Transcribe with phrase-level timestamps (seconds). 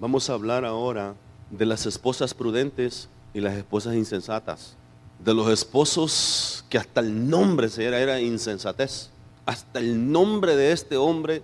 [0.00, 1.16] Vamos a hablar ahora
[1.50, 4.76] de las esposas prudentes y las esposas insensatas.
[5.18, 9.10] De los esposos que hasta el nombre era, era insensatez.
[9.44, 11.42] Hasta el nombre de este hombre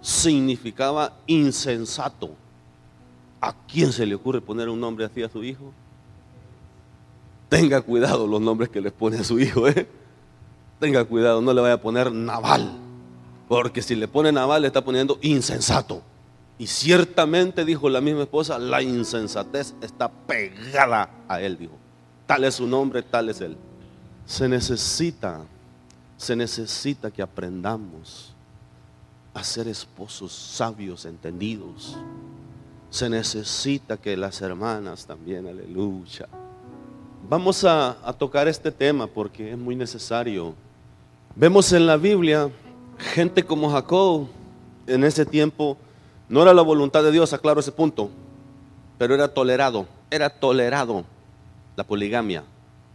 [0.00, 2.30] significaba insensato.
[3.40, 5.72] ¿A quién se le ocurre poner un nombre así a su hijo?
[7.48, 9.86] Tenga cuidado los nombres que le pone a su hijo, ¿eh?
[10.80, 12.72] Tenga cuidado, no le vaya a poner naval.
[13.46, 16.02] Porque si le pone naval, le está poniendo insensato.
[16.58, 21.74] Y ciertamente, dijo la misma esposa, la insensatez está pegada a él, dijo.
[22.26, 23.56] Tal es su nombre, tal es él.
[24.24, 25.40] Se necesita,
[26.16, 28.32] se necesita que aprendamos
[29.34, 31.98] a ser esposos sabios, entendidos.
[32.88, 36.28] Se necesita que las hermanas también, aleluya.
[37.28, 40.54] Vamos a, a tocar este tema porque es muy necesario.
[41.34, 42.48] Vemos en la Biblia
[42.98, 44.28] gente como Jacob
[44.86, 45.76] en ese tiempo
[46.28, 48.10] no era la voluntad de Dios, aclaro ese punto,
[48.98, 51.04] pero era tolerado, era tolerado
[51.76, 52.44] la poligamia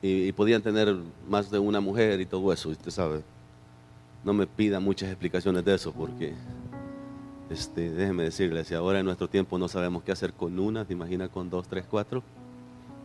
[0.02, 0.96] y, podían tener
[1.28, 3.22] más de una mujer y todo eso, usted sabe.
[4.24, 6.34] No me pida muchas explicaciones de eso porque,
[7.50, 10.94] este, déjeme decirle, si ahora en nuestro tiempo no sabemos qué hacer con una, ¿te
[10.94, 12.24] imagina con dos, tres, cuatro?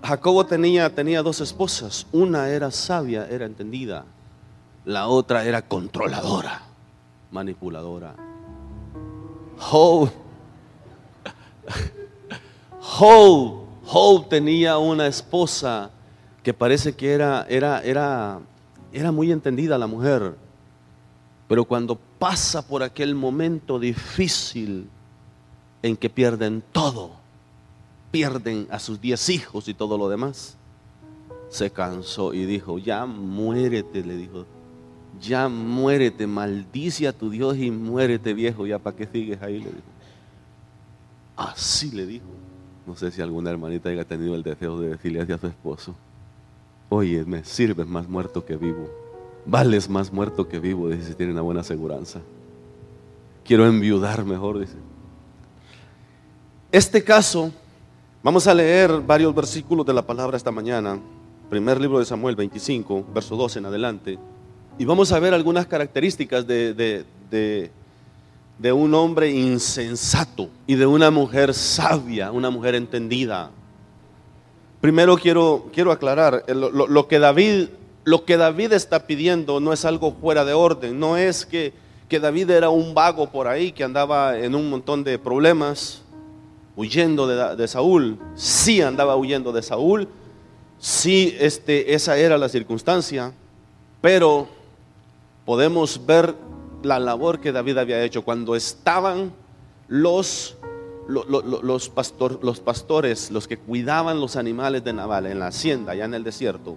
[0.02, 4.04] Jacobo tenía, tenía dos esposas, una era sabia, era entendida,
[4.84, 6.62] la otra era controladora,
[7.30, 8.14] manipuladora.
[9.58, 10.10] Job,
[12.80, 15.90] Job, tenía una esposa
[16.42, 18.40] que parece que era, era, era,
[18.92, 20.36] era muy entendida la mujer,
[21.48, 24.88] pero cuando pasa por aquel momento difícil
[25.82, 27.12] en que pierden todo,
[28.10, 30.56] pierden a sus diez hijos y todo lo demás,
[31.48, 34.46] se cansó y dijo, ya muérete, le dijo,
[35.20, 39.70] ya muérete, maldice a tu Dios y muérete viejo, ya para qué sigues ahí, le
[39.70, 39.94] dijo.
[41.36, 42.26] Así le dijo.
[42.86, 45.94] No sé si alguna hermanita haya tenido el deseo de decirle a su esposo,
[46.90, 48.90] oye, me sirves más muerto que vivo,
[49.46, 52.20] vales más muerto que vivo, dice, si tiene una buena aseguranza.
[53.44, 54.76] Quiero enviudar mejor, dice.
[56.70, 57.52] Este caso,
[58.22, 60.98] vamos a leer varios versículos de la palabra esta mañana.
[61.48, 64.18] Primer libro de Samuel 25, verso 12 en adelante.
[64.76, 66.74] Y vamos a ver algunas características de,
[68.58, 73.50] de, un hombre insensato y de una mujer sabia, una mujer entendida.
[74.80, 77.68] Primero quiero, quiero aclarar, lo, que David,
[78.02, 81.72] lo que David está pidiendo no es algo fuera de orden, no es que,
[82.08, 86.02] que David era un vago por ahí que andaba en un montón de problemas,
[86.74, 88.18] huyendo de, de Saúl.
[88.34, 90.08] Sí andaba huyendo de Saúl,
[90.78, 93.32] sí este, esa era la circunstancia,
[94.00, 94.48] pero
[95.44, 96.34] podemos ver
[96.82, 99.32] la labor que David había hecho cuando estaban
[99.88, 100.56] los,
[101.08, 106.14] los, los pastores, los que cuidaban los animales de Naval en la hacienda, allá en
[106.14, 106.76] el desierto.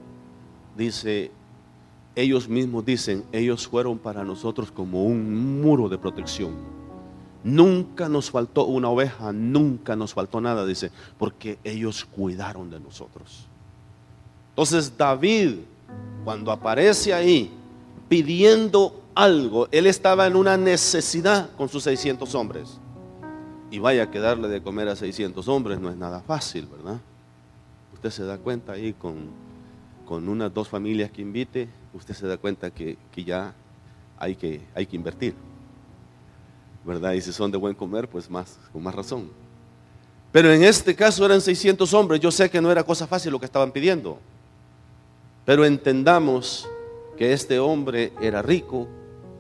[0.76, 1.32] Dice,
[2.16, 6.56] ellos mismos dicen, ellos fueron para nosotros como un muro de protección.
[7.44, 13.48] Nunca nos faltó una oveja, nunca nos faltó nada, dice, porque ellos cuidaron de nosotros.
[14.50, 15.60] Entonces David,
[16.26, 17.52] cuando aparece ahí,
[18.08, 19.68] pidiendo algo.
[19.72, 22.80] Él estaba en una necesidad con sus 600 hombres.
[23.70, 27.00] Y vaya que darle de comer a 600 hombres no es nada fácil, ¿verdad?
[27.94, 29.30] Usted se da cuenta ahí con,
[30.06, 33.54] con unas dos familias que invite, usted se da cuenta que, ya
[34.18, 35.36] hay que, hay que invertir.
[36.86, 37.14] ¿Verdad?
[37.14, 39.30] Y si son de buen comer, pues más, con más razón.
[40.32, 42.22] Pero en este caso eran 600 hombres.
[42.22, 44.20] Yo sé que no era cosa fácil lo que estaban pidiendo.
[45.44, 46.68] Pero entendamos
[47.18, 48.88] que este hombre era rico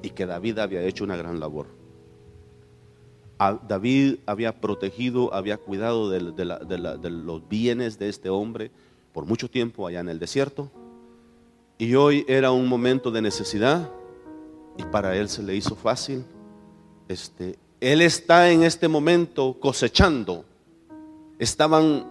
[0.01, 1.67] y que David había hecho una gran labor.
[3.67, 6.19] David había protegido, había cuidado de,
[7.09, 8.71] los bienes de este hombre
[9.13, 10.71] por mucho tiempo allá en el desierto.
[11.77, 13.91] Y hoy era un momento de necesidad
[14.77, 16.25] y para él se le hizo fácil.
[17.07, 20.43] Este, él está en este momento cosechando.
[21.37, 22.07] Estaban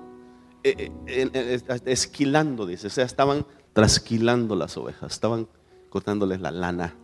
[0.63, 5.49] eh, eh, esquilando, dice, o sea, estaban trasquilando las ovejas, estaban
[5.97, 6.95] cortándoles la lana.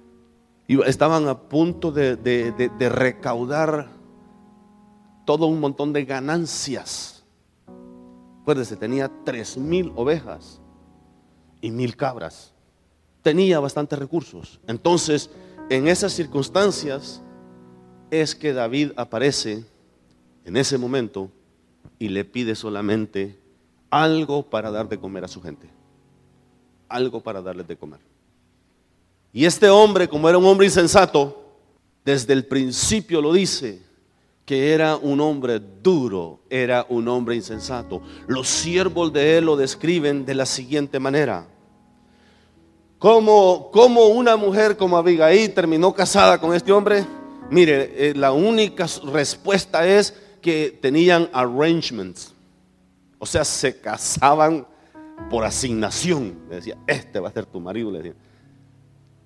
[0.68, 3.88] Y estaban a punto de, recaudar
[5.24, 7.24] todo un montón de ganancias.
[8.42, 10.60] Acuérdese, tenía tres mil ovejas
[11.62, 12.52] y mil cabras.
[13.22, 14.60] Tenía bastantes recursos.
[14.66, 15.30] Entonces,
[15.70, 17.22] en esas circunstancias
[18.10, 19.64] es que David aparece
[20.44, 21.30] en ese momento
[21.98, 23.40] y le pide solamente
[23.88, 25.70] algo para dar de comer a su gente.
[26.90, 28.11] Algo para darles de comer.
[29.32, 31.42] Y este hombre, como era un hombre insensato,
[32.04, 33.80] desde el principio lo dice,
[34.44, 38.02] que era un hombre duro, era un hombre insensato.
[38.26, 41.46] Los siervos de él lo describen de la siguiente manera.
[42.98, 43.70] Como,
[44.08, 47.04] una mujer como Abigail terminó casada con este hombre,
[47.50, 52.34] mire, eh, la única respuesta es que tenían arrangements.
[53.18, 54.66] O sea, se casaban
[55.30, 56.38] por asignación.
[56.50, 57.90] Le decía, este va a ser tu marido.
[57.90, 58.14] Le decía.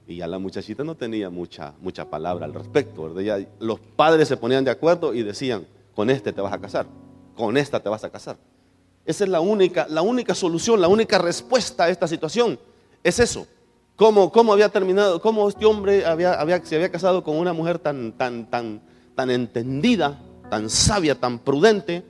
[0.07, 3.13] Y ya la muchachita no tenía mucha, mucha palabra al respecto.
[3.13, 3.47] ¿verdad?
[3.59, 6.87] los padres se ponían de acuerdo y decían, con este te vas a casar,
[7.35, 8.37] con esta te vas a casar.
[9.05, 12.59] Esa es la única, la única solución, la única respuesta a esta situación.
[13.03, 13.47] Es eso.
[13.97, 15.21] ¿Cómo, cómo había terminado?
[15.21, 18.83] ¿Cómo este hombre había, había, se había casado con una mujer tan, tan, tan,
[19.15, 20.21] tan entendida,
[20.51, 22.05] tan sabia, tan prudente?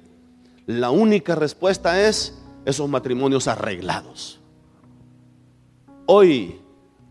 [0.67, 4.41] La única respuesta es esos matrimonios arreglados.
[6.07, 6.61] Hoy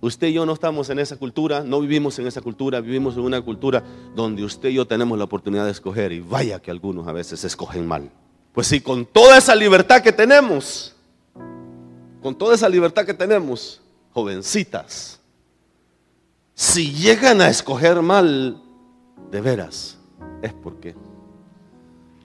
[0.05, 3.21] Usted y yo no estamos en esa cultura, no vivimos en esa cultura, vivimos en
[3.21, 7.07] una cultura donde usted y yo tenemos la oportunidad de escoger y vaya que algunos
[7.07, 8.11] a veces escogen mal.
[8.53, 10.95] Pues si con toda esa libertad que tenemos,
[12.21, 13.81] con toda esa libertad que tenemos,
[14.13, 15.19] jovencitas,
[16.53, 18.61] si llegan a escoger mal,
[19.31, 19.97] de veras,
[20.43, 20.93] es porque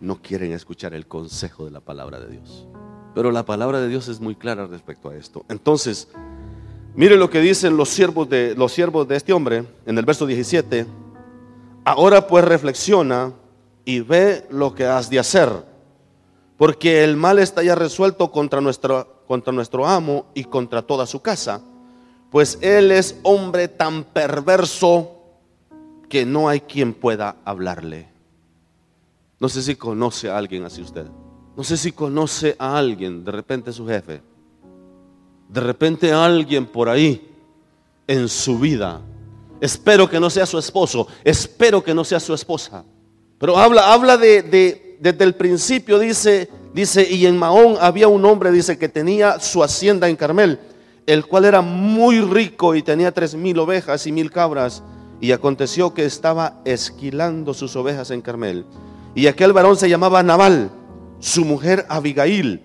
[0.03, 2.67] no quieren escuchar el consejo de la palabra de Dios.
[3.15, 5.47] Pero la palabra de Dios es muy clara respecto a esto.
[5.49, 6.09] Entonces,
[6.95, 10.27] Mire lo que dicen los siervos de, los siervos de este hombre en el verso
[10.27, 10.87] 17.
[11.85, 13.33] Ahora pues reflexiona
[13.85, 15.49] y ve lo que has de hacer,
[16.57, 21.23] porque el mal está ya resuelto contra nuestro, contra nuestro amo y contra toda su
[21.23, 21.63] casa,
[22.31, 25.17] pues él es hombre tan perverso
[26.09, 28.09] que no hay quien pueda hablarle.
[29.39, 31.07] No sé si conoce a alguien así usted.
[31.57, 34.23] No sé si conoce a alguien, de repente su jefe,
[35.53, 37.29] de repente alguien por ahí
[38.07, 39.01] en su vida,
[39.61, 42.85] espero que no sea su esposo, espero que no sea su esposa,
[43.39, 48.53] pero habla, habla de, desde el principio, dice, dice, y en Mahón había un hombre,
[48.53, 50.61] dice, que tenía su hacienda en Carmel,
[51.07, 54.83] el cual era muy rico y tenía tres mil ovejas y mil cabras,
[55.21, 58.67] y aconteció que estaba esquilando sus ovejas en Carmel,
[59.17, 60.71] y aquel varón se llamaba Naval,
[61.19, 62.63] su mujer Abigail,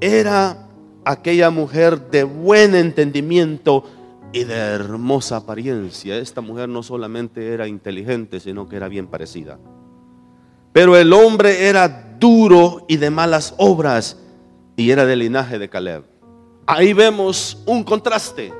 [0.00, 0.68] era
[1.04, 3.84] aquella mujer de buen entendimiento
[4.32, 6.16] y de hermosa apariencia.
[6.16, 9.58] Esta mujer no solamente era inteligente, sino que era bien parecida.
[10.72, 14.16] Pero el hombre era duro y de malas obras
[14.76, 16.04] y era del linaje de Caleb.
[16.66, 18.52] Ahí vemos un contraste.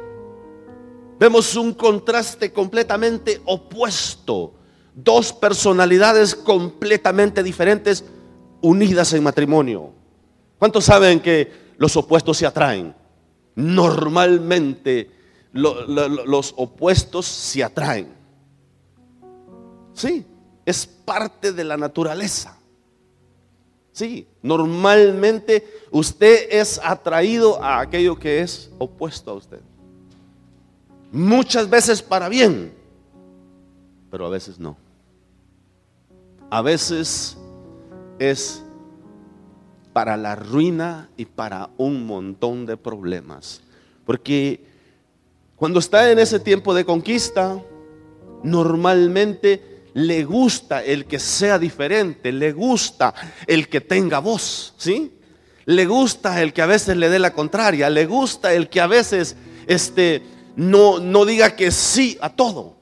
[1.19, 4.53] Vemos un contraste completamente opuesto.
[4.95, 8.05] Dos personalidades completamente diferentes
[8.61, 9.91] unidas en matrimonio.
[10.59, 12.95] ¿Cuántos saben que los opuestos se atraen.
[13.57, 15.11] Normalmente
[15.53, 18.07] los opuestos se atraen.
[19.93, 20.25] Sí,
[20.65, 22.57] es parte de la naturaleza.
[23.91, 29.61] Sí, normalmente usted es atraído a aquello que es opuesto a usted.
[31.11, 32.73] Muchas veces para bien,
[34.09, 34.77] pero a veces no.
[36.49, 37.37] A veces
[38.21, 38.63] es
[39.93, 43.61] para la ruina y para un montón de problemas.
[44.05, 44.65] Porque
[45.57, 47.61] cuando está en ese tiempo de conquista,
[48.43, 53.15] normalmente le gusta el que sea diferente, le gusta
[53.47, 55.13] el que tenga voz, ¿sí?
[55.65, 58.87] Le gusta el que a veces le dé la contraria, le gusta el que a
[58.87, 60.23] veces este,
[60.57, 62.77] no, no diga que sí a todo.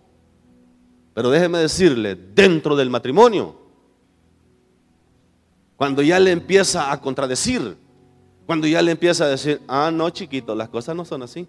[1.12, 3.59] Pero déjeme decirle, dentro del matrimonio
[5.80, 7.74] cuando ya le empieza a contradecir,
[8.44, 11.48] cuando ya le empieza a decir, ah, no, chiquito, las cosas no son así.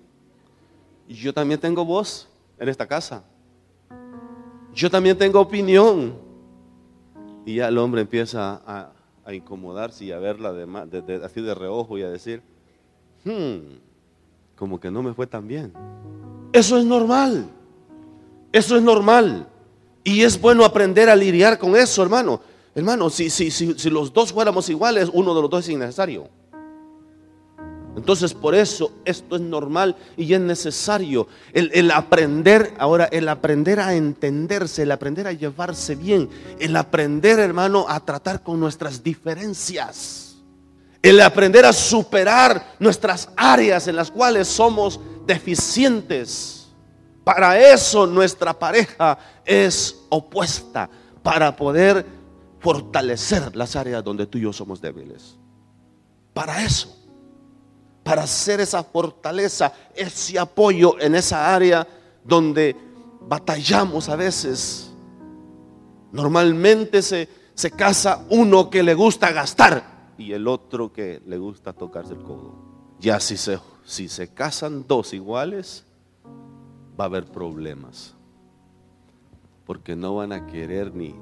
[1.09, 3.25] Yo también tengo voz en esta casa.
[4.73, 6.13] Yo también tengo opinión.
[7.45, 12.03] Y ya el hombre empieza a, incomodarse y a verla de, así de reojo y
[12.03, 12.41] a decir,
[13.25, 13.79] hmm,
[14.55, 15.73] como que no me fue tan bien.
[16.53, 17.49] Eso es normal.
[18.53, 19.49] Eso es normal.
[20.05, 22.39] Y es bueno aprender a lidiar con eso, hermano.
[22.73, 26.29] Hermano, si, si, si, si los dos fuéramos iguales, uno de los dos es innecesario.
[27.95, 31.27] Entonces por eso esto es normal y es necesario.
[31.51, 37.39] El, el, aprender, ahora, el aprender a entenderse, el aprender a llevarse bien, el aprender,
[37.39, 40.37] hermano, a tratar con nuestras diferencias.
[41.01, 46.67] El aprender a superar nuestras áreas en las cuales somos deficientes.
[47.23, 50.89] Para eso nuestra pareja es opuesta,
[51.21, 52.05] para poder
[52.61, 55.37] fortalecer las áreas donde tú y yo somos débiles.
[56.33, 56.95] Para eso,
[58.03, 61.85] para hacer esa fortaleza, ese apoyo en esa área
[62.23, 62.75] donde
[63.27, 64.91] batallamos a veces.
[66.11, 71.73] Normalmente se, se casa uno que le gusta gastar y el otro que le gusta
[71.73, 72.53] tocarse el codo.
[72.99, 75.83] Ya si se, si se casan dos iguales,
[76.99, 78.13] va a haber problemas.
[79.65, 81.15] Porque no van a querer ni,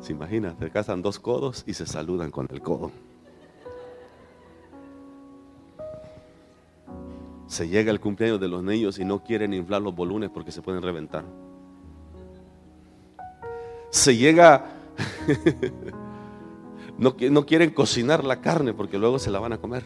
[0.00, 2.90] se imagina, se casan dos codos y se saludan con el codo.
[7.46, 10.62] Se llega el cumpleaños de los niños y no quieren inflar los volúmenes porque se
[10.62, 11.24] pueden reventar.
[13.90, 14.66] Se llega,
[16.98, 19.84] no, quieren cocinar la carne porque luego se la van a comer.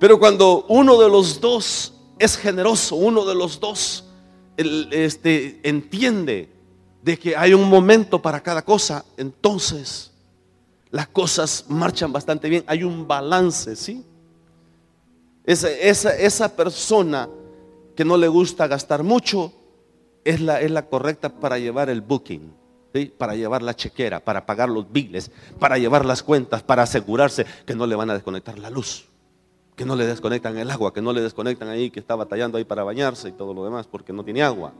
[0.00, 4.10] Pero cuando uno de los dos es generoso, uno de los dos
[4.56, 6.53] este, entiende
[7.04, 10.10] de que hay un momento para cada cosa, entonces
[10.90, 14.02] las cosas marchan bastante bien, hay un balance, ¿sí?
[15.44, 17.28] Esa, esa, esa persona
[17.94, 19.52] que no le gusta gastar mucho
[20.24, 22.54] es la, es la correcta para llevar el booking,
[23.18, 27.74] para llevar la chequera, para pagar los biles, para llevar las cuentas, para asegurarse que
[27.74, 29.08] no le van a desconectar la luz
[29.76, 32.64] que no le desconectan el agua, que no le desconectan ahí, que está batallando ahí
[32.64, 34.72] para bañarse y todo lo demás porque no tiene agua.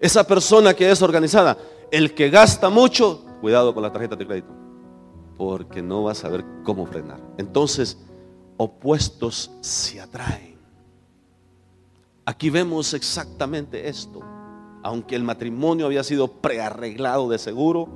[0.00, 1.56] Esa persona que es organizada,
[1.90, 4.52] el que gasta mucho, cuidado con la tarjeta de crédito,
[5.36, 7.20] porque no va a saber cómo frenar.
[7.36, 7.98] Entonces,
[8.56, 10.58] opuestos se atraen.
[12.24, 14.20] Aquí vemos exactamente esto.
[14.82, 17.88] Aunque el matrimonio había sido prearreglado de seguro,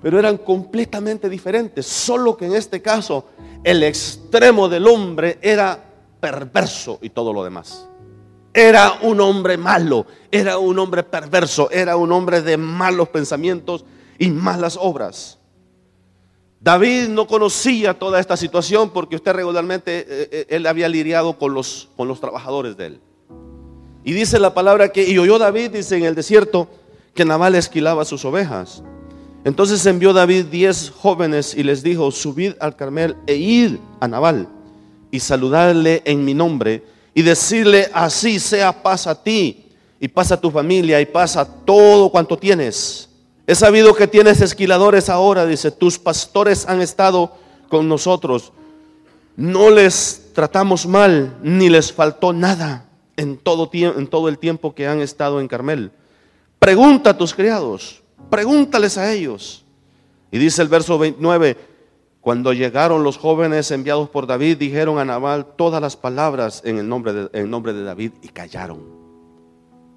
[0.00, 1.86] pero eran completamente diferentes.
[1.86, 3.26] Solo que en este caso
[3.62, 5.82] el extremo del hombre era
[6.20, 7.88] perverso y todo lo demás.
[8.56, 13.84] Era un hombre malo, era un hombre perverso, era un hombre de malos pensamientos
[14.16, 15.38] y malas obras.
[16.60, 21.52] David no conocía toda esta situación porque usted regularmente, eh, eh, él había lidiado con
[21.52, 23.00] los, con los trabajadores de él.
[24.04, 26.68] Y dice la palabra que, y oyó David, dice en el desierto,
[27.12, 28.84] que Nabal esquilaba sus ovejas.
[29.44, 34.48] Entonces envió David diez jóvenes y les dijo, subid al Carmel e id a Nabal
[35.10, 39.66] y saludadle en mi nombre y decirle, así sea paz a ti
[40.00, 43.08] y paz a tu familia y paz a todo cuanto tienes.
[43.46, 47.36] He sabido que tienes esquiladores ahora, dice, tus pastores han estado
[47.68, 48.52] con nosotros.
[49.36, 54.86] No les tratamos mal, ni les faltó nada en todo, en todo el tiempo que
[54.86, 55.92] han estado en Carmel.
[56.58, 59.64] Pregunta a tus criados Pregúntales a ellos.
[60.30, 61.56] Y dice el verso 29,
[62.24, 66.88] cuando llegaron los jóvenes enviados por David, dijeron a Nabal todas las palabras en el
[66.88, 68.80] nombre de, David y callaron.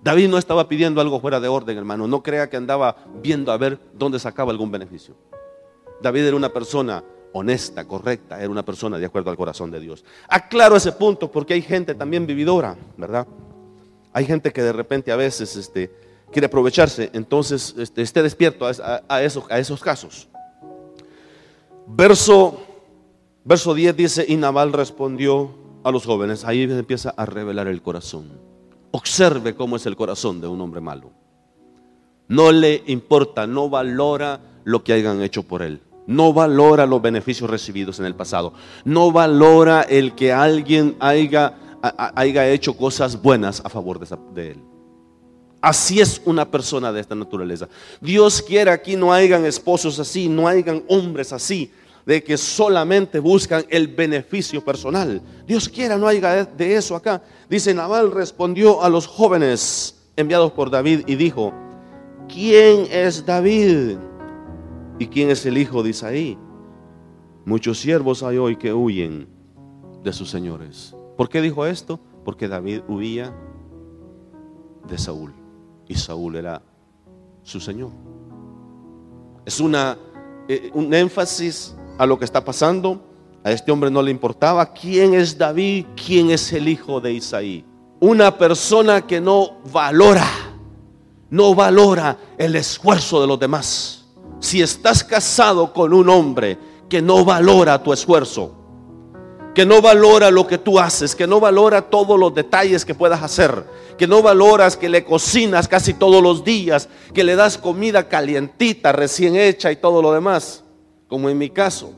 [0.03, 2.05] David no estaba pidiendo algo fuera de orden, hermano.
[2.05, 5.15] No crea que andaba viendo a ver dónde sacaba algún beneficio.
[6.01, 10.03] David era una persona honesta, correcta, era una persona de acuerdo al corazón de Dios.
[10.27, 13.25] Aclaro ese punto porque hay gente también vividora, ¿verdad?
[14.11, 15.89] Hay gente que de repente a veces este,
[16.29, 20.27] quiere aprovecharse, entonces este, esté despierto a esos casos.
[21.87, 22.59] Verso,
[23.45, 25.51] verso 10 dice, y Nabal respondió
[25.83, 28.29] a los jóvenes, ahí empieza a revelar el corazón.
[28.91, 31.11] Observe cómo es el corazón de un hombre malo.
[32.27, 35.81] No le importa, no valora lo que hayan hecho por él.
[36.07, 38.53] No valora los beneficios recibidos en el pasado.
[38.83, 43.99] No valora el que alguien haya, haya hecho cosas buenas a favor
[44.33, 44.61] de él.
[45.61, 47.67] Así es una persona de esta naturaleza.
[47.99, 51.71] Dios quiere aquí no hayan esposos así, no hayan hombres así,
[52.05, 55.21] de que solamente buscan el beneficio personal.
[55.47, 57.23] Dios quiera no haya de eso acá.
[57.49, 61.51] Dice Nabal respondió a los jóvenes enviados por David y dijo,
[62.31, 63.97] ¿quién es David?
[64.99, 66.37] ¿Y quién es el hijo de Isaí?
[67.45, 69.27] Muchos siervos hay hoy que huyen
[70.03, 70.95] de sus señores.
[71.17, 71.99] ¿Por qué dijo esto?
[72.23, 73.35] Porque David huía
[74.87, 75.46] de Saúl
[75.87, 76.61] y Saúl era
[77.43, 77.91] su Señor.
[79.45, 79.97] Es una,
[80.47, 83.01] eh, un énfasis a lo que está pasando.
[83.43, 87.65] A este hombre no le importaba quién es David, quién es el hijo de Isaí.
[87.99, 90.27] Una persona que no valora,
[91.29, 94.05] no valora el esfuerzo de los demás.
[94.39, 96.57] Si estás casado con un hombre
[96.89, 98.53] que no valora tu esfuerzo,
[99.57, 103.23] que no valora lo que tú haces, que no valora todos los detalles que puedas
[103.23, 103.63] hacer,
[103.97, 108.91] que no valoras que le cocinas casi todos los días, que le das comida calientita,
[108.91, 110.63] recién hecha y todo lo demás,
[111.07, 111.91] como en mi caso.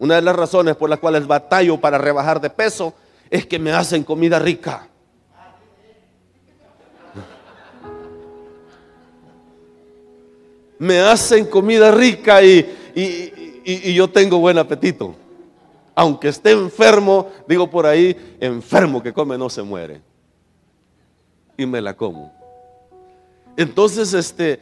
[0.00, 2.92] Una de las razones por las cuales batallo para rebajar de peso
[3.30, 4.88] es que me hacen comida rica.
[10.76, 15.19] Me hacen comida rica y, y yo tengo buen apetito
[16.00, 20.00] aunque esté enfermo, digo por ahí, enfermo que come no se muere.
[21.58, 22.32] Y me la como.
[23.54, 24.60] Entonces, este,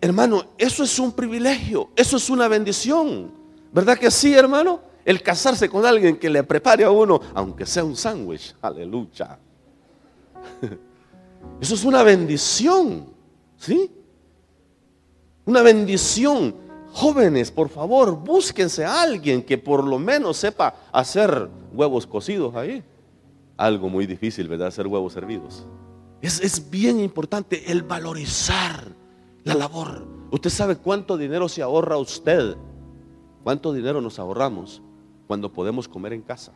[0.00, 3.30] hermano, eso es un privilegio, eso es una bendición.
[3.72, 4.80] ¿Verdad que sí, hermano?
[5.04, 8.56] El casarse con alguien que le prepare a uno, aunque sea un sándwich.
[8.60, 9.38] Aleluya.
[11.60, 13.06] Eso es una bendición.
[13.56, 13.88] ¿Sí?
[15.44, 16.65] Una bendición.
[16.96, 22.82] Jóvenes, por favor, búsquense a alguien que por lo menos sepa hacer huevos cocidos ahí.
[23.58, 24.68] Algo muy difícil, ¿verdad?
[24.68, 25.66] Hacer huevos servidos.
[26.22, 28.94] Es, es bien importante el valorizar
[29.44, 30.06] la labor.
[30.30, 32.56] Usted sabe cuánto dinero se ahorra usted.
[33.44, 34.80] ¿Cuánto dinero nos ahorramos
[35.26, 36.52] cuando podemos comer en casa?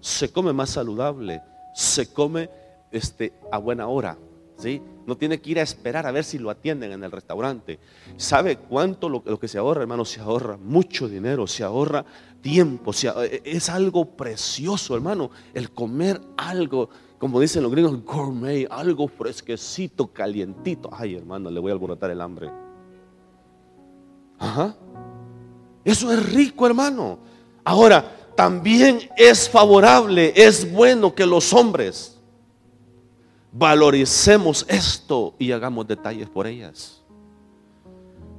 [0.00, 1.40] Se come más saludable,
[1.72, 2.50] se come
[2.90, 4.18] este, a buena hora.
[4.56, 4.80] ¿Sí?
[5.06, 7.78] No tiene que ir a esperar a ver si lo atienden en el restaurante.
[8.16, 10.04] ¿Sabe cuánto lo, que se ahorra, hermano?
[10.04, 12.04] Se ahorra mucho dinero, se ahorra
[12.40, 12.92] tiempo.
[12.92, 20.08] E, es algo precioso, hermano, el comer algo, como dicen los gringos, gourmet, algo fresquecito,
[20.08, 20.90] calientito.
[20.92, 22.50] Ay, hermano, le voy a alborotar el hambre.
[24.38, 24.76] Ajá.
[25.84, 27.18] Eso es rico, hermano.
[27.62, 32.15] Ahora, también es favorable, es bueno que los hombres
[33.58, 37.02] valoricemos esto y hagamos detalles por ellas.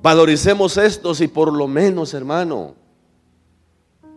[0.02, 2.76] Valoricemos esto y por lo menos, hermano,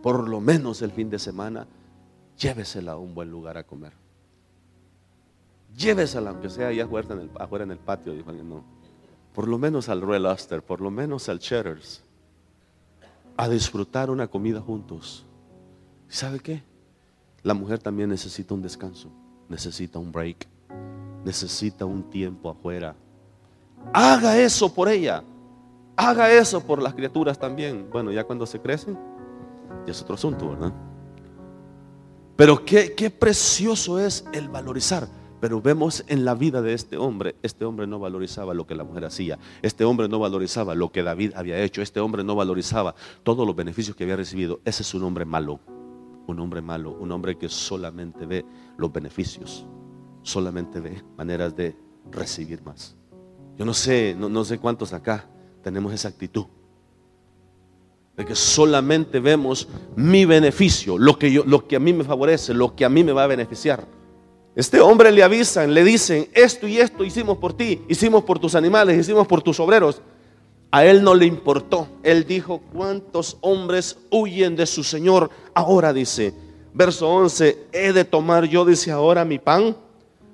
[0.03, 1.67] por lo menos el fin de semana,
[2.37, 3.93] llévesela a un buen lugar a comer.
[5.75, 8.63] Llévesela, aunque sea allá afuera en el, patio, dijo no.
[9.33, 12.03] Por lo menos al Royal por lo menos al Cheddar's,
[13.37, 15.25] a disfrutar una comida juntos.
[16.09, 16.63] ¿Sabe qué?
[17.41, 19.09] La mujer también necesita un descanso,
[19.49, 20.47] necesita un break
[21.23, 22.95] necesita un tiempo afuera.
[23.93, 25.23] Haga eso por ella.
[25.95, 27.87] Haga eso por las criaturas también.
[27.91, 28.97] Bueno, ya cuando se crecen,
[29.85, 30.73] ya es otro asunto, ¿verdad?
[32.35, 35.07] Pero qué, qué precioso es el valorizar.
[35.39, 38.83] Pero vemos en la vida de este hombre, este hombre no valorizaba lo que la
[38.83, 42.93] mujer hacía, este hombre no valorizaba lo que David había hecho, este hombre no valorizaba
[43.23, 44.61] todos los beneficios que había recibido.
[44.65, 45.59] Ese es un hombre malo,
[46.27, 48.45] un hombre malo, un hombre que solamente ve
[48.77, 49.65] los beneficios
[50.23, 51.75] solamente ve maneras de
[52.11, 52.95] recibir más.
[53.57, 55.27] Yo no sé, no, sé cuántos acá
[55.63, 56.45] tenemos esa actitud.
[58.15, 62.53] De que solamente vemos mi beneficio, lo que, yo, lo que a mí me favorece,
[62.53, 63.85] lo que a mí me va a beneficiar.
[64.55, 68.55] Este hombre le avisan, le dicen, esto y esto hicimos por ti, hicimos por tus
[68.55, 70.01] animales, hicimos por tus obreros.
[70.71, 71.87] A él no le importó.
[72.03, 75.29] Él dijo, ¿cuántos hombres huyen de su Señor?
[75.53, 76.33] Ahora dice,
[76.73, 79.75] verso 11, he de tomar yo, dice ahora, mi pan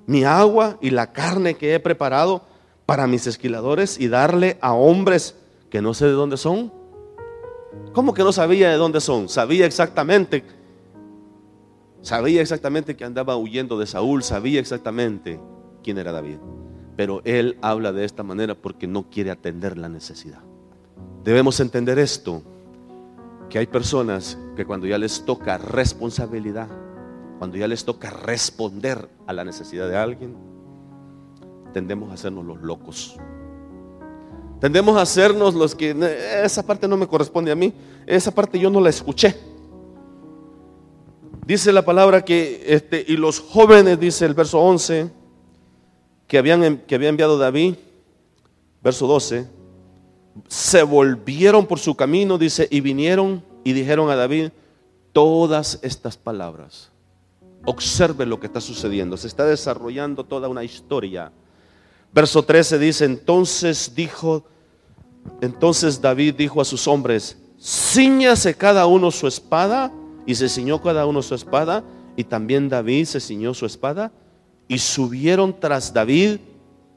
[0.08, 2.40] mi agua y la carne que he preparado
[2.86, 5.36] para mis esquiladores y darle a hombres
[5.68, 6.72] que no sé de dónde son?
[7.92, 9.28] ¿Cómo que no sabía de dónde son?
[9.28, 10.44] Sabía exactamente.
[12.00, 15.38] Sabía exactamente que andaba huyendo de Saúl, sabía exactamente
[15.84, 16.38] quién era David.
[16.96, 20.40] Pero él habla de esta manera porque no quiere atender la necesidad.
[21.22, 22.40] Debemos entender esto,
[23.50, 26.68] que hay personas que cuando ya les toca responsabilidad,
[27.38, 30.36] cuando ya les toca responder a la necesidad de alguien,
[31.72, 33.16] tendemos a hacernos los locos.
[34.60, 35.94] Tendemos a hacernos los que,
[36.42, 37.72] esa parte no me corresponde a mí,
[38.06, 39.36] esa parte yo no la escuché.
[41.46, 45.10] Dice la palabra que, este, y los jóvenes, dice el verso 11,
[46.26, 47.76] que, habían, que había enviado David,
[48.82, 49.46] verso 12,
[50.48, 54.50] se volvieron por su camino, dice, y vinieron y dijeron a David
[55.12, 56.90] todas estas palabras.
[57.64, 59.16] Observe lo que está sucediendo.
[59.16, 61.32] Se está desarrollando toda una historia.
[62.12, 64.44] Verso 13 dice, entonces dijo,
[65.40, 69.92] entonces David dijo a sus hombres, ciñase cada uno su espada,
[70.26, 71.84] y se ciñó cada uno su espada,
[72.16, 74.12] y también David se ciñó su espada,
[74.68, 76.38] y subieron tras David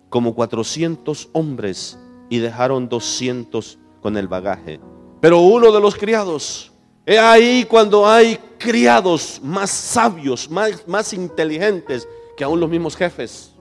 [0.10, 1.98] como cuatrocientos hombres,
[2.30, 4.80] y dejaron doscientos con el bagaje.
[5.20, 6.71] Pero uno de los criados,
[7.06, 13.52] He ahí cuando hay criados más sabios, más, más inteligentes que aún los mismos jefes.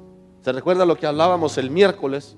[0.42, 2.36] ¿Se recuerda lo que hablábamos el miércoles?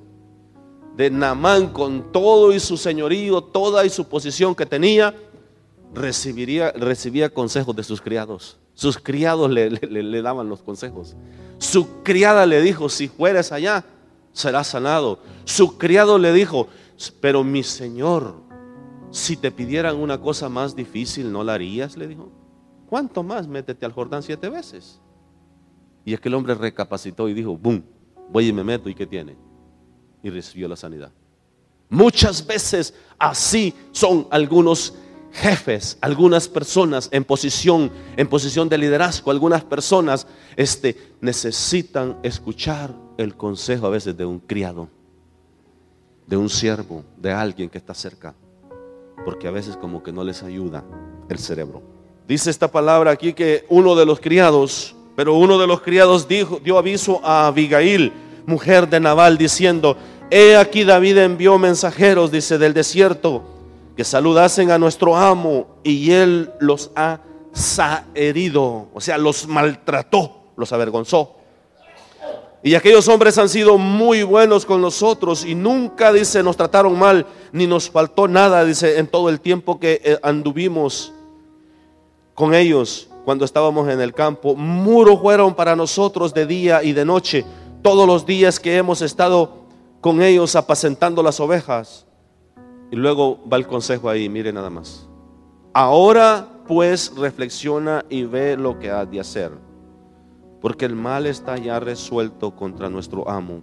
[0.97, 5.15] De Namán con todo y su señorío, toda y su posición que tenía,
[5.93, 8.59] recibiría, recibía consejos de sus criados.
[8.75, 11.17] Sus criados le, le daban los consejos.
[11.59, 13.85] Su criada le dijo, si fueres allá,
[14.33, 15.19] serás sanado.
[15.45, 16.69] Su criado le dijo,
[17.21, 18.35] pero mi señor,
[19.13, 21.97] si te pidieran una cosa más difícil, ¿no la harías?
[21.97, 22.33] Le dijo.
[22.89, 23.47] ¿Cuánto más?
[23.47, 25.01] Métete al Jordán siete veces.
[26.05, 27.85] Y aquel hombre recapacitó y dijo, ¡boom!
[28.31, 29.37] Voy y me meto y ¿qué tiene?
[30.23, 31.13] Y recibió la sanidad.
[31.89, 34.95] Muchas veces así son algunos
[35.33, 43.37] jefes, algunas personas en posición, en posición de liderazgo, algunas personas este, necesitan escuchar el
[43.37, 44.89] consejo a veces de un criado.
[46.27, 48.35] de un siervo, de alguien que está cerca,
[49.25, 50.85] porque a veces como que no les ayuda
[51.29, 51.83] el cerebro.
[52.27, 56.61] Dice esta palabra aquí que uno de los criados, pero uno de los criados dijo,
[56.63, 58.13] dio aviso a Abigail,
[58.47, 59.97] mujer de Nabal, diciendo,
[60.31, 63.43] he aquí David envió mensajeros, dice, del desierto,
[63.97, 67.21] que saludasen a nuestro amo y él los ha
[68.15, 71.37] herido, o sea, los maltrató, los avergonzó.
[72.65, 77.27] Y aquellos hombres han sido muy buenos con nosotros y nunca, dice, nos trataron mal,
[77.51, 81.13] ni nos faltó nada, dice, en todo el tiempo que eh, anduvimos
[82.35, 84.55] con ellos cuando estábamos en el campo.
[84.55, 87.45] Muros fueron para nosotros de día y de noche,
[87.83, 89.65] todos los días que hemos estado
[90.01, 92.07] con ellos apacentando las ovejas.
[92.93, 95.09] Y luego va el consejo ahí, mire nada más.
[95.73, 99.72] Ahora pues reflexiona y ve lo que has de hacer
[100.63, 103.63] porque el mal está ya resuelto contra nuestro amo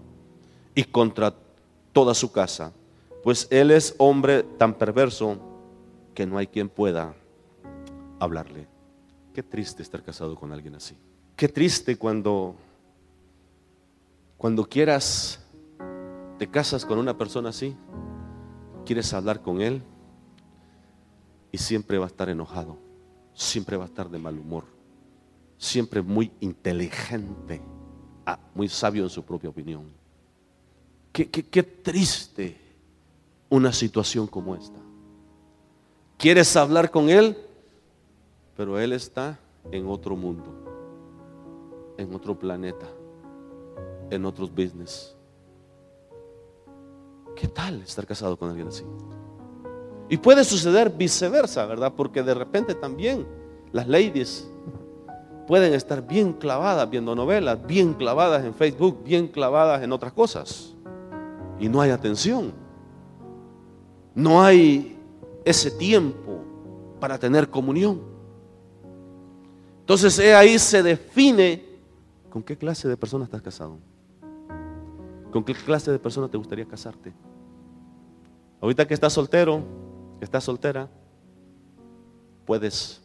[0.75, 1.33] y contra
[1.93, 2.73] toda su casa,
[3.23, 5.39] pues él es hombre tan perverso
[6.13, 7.15] que no hay quien pueda
[8.19, 8.67] hablarle.
[9.33, 10.97] Qué triste estar casado con alguien así.
[11.37, 12.55] Qué triste cuando
[14.37, 15.41] cuando quieras
[16.37, 17.75] te casas con una persona así,
[18.85, 19.83] quieres hablar con él
[21.51, 22.77] y siempre va a estar enojado,
[23.33, 24.78] siempre va a estar de mal humor
[25.59, 27.61] siempre muy inteligente,
[28.25, 29.83] ah, muy sabio en su propia opinión.
[31.11, 32.57] Qué, qué, triste
[33.49, 34.79] una situación como esta.
[36.17, 37.35] Quieres hablar con él,
[38.55, 39.37] pero él está
[39.71, 40.45] en otro mundo,
[41.97, 42.87] en otro planeta,
[44.09, 45.15] en otros business.
[47.35, 48.85] ¿Qué tal estar casado con alguien así?
[50.07, 51.93] Y puede suceder viceversa, ¿verdad?
[51.95, 53.27] Porque de repente también
[53.73, 54.48] las ladies
[55.49, 60.75] pueden estar bien clavadas viendo novelas, bien clavadas en Facebook, bien clavadas en otras cosas.
[61.59, 62.53] Y no hay atención.
[64.13, 64.95] No hay
[65.43, 66.39] ese tiempo
[66.99, 67.99] para tener comunión.
[69.79, 71.65] Entonces ahí se define
[72.29, 73.79] con qué clase de persona estás casado.
[75.31, 77.11] ¿Con qué clase de persona te gustaría casarte?
[78.61, 79.63] Ahorita que estás soltero,
[80.21, 80.87] estás soltera,
[82.45, 83.01] puedes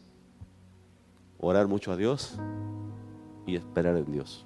[1.39, 2.35] orar mucho a Dios
[3.45, 4.45] y esperar en Dios.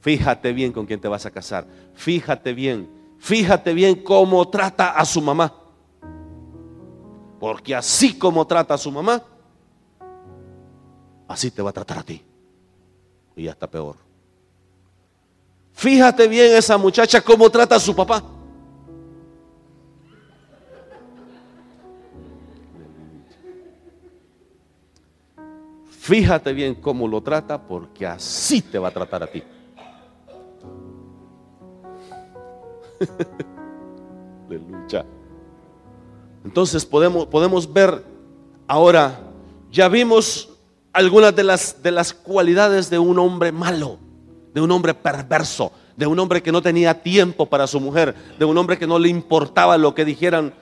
[0.00, 1.66] Fíjate bien con quién te vas a casar.
[1.94, 2.88] Fíjate bien.
[3.18, 5.52] Fíjate bien cómo trata a su mamá.
[7.40, 9.22] Porque así como trata a su mamá,
[11.26, 12.22] así te va a tratar a ti.
[13.34, 13.96] Y hasta peor.
[15.72, 18.22] Fíjate bien esa muchacha cómo trata a su papá.
[26.06, 29.42] Fíjate bien cómo lo trata porque así te va a tratar a ti.
[34.46, 35.04] Aleluya.
[36.44, 38.04] Entonces podemos, podemos ver
[38.68, 39.18] ahora,
[39.72, 40.48] ya vimos
[40.92, 43.98] algunas de las, de las cualidades de un hombre malo,
[44.54, 48.44] de un hombre perverso, de un hombre que no tenía tiempo para su mujer, de
[48.44, 50.54] un hombre que no le importaba lo que dijeran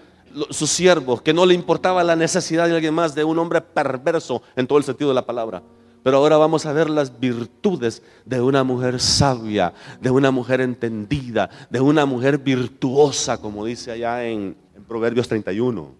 [0.50, 4.42] sus siervos, que no le importaba la necesidad de alguien más, de un hombre perverso
[4.56, 5.62] en todo el sentido de la palabra.
[6.02, 11.48] Pero ahora vamos a ver las virtudes de una mujer sabia, de una mujer entendida,
[11.70, 15.94] de una mujer virtuosa, como dice allá en, Proverbios 31.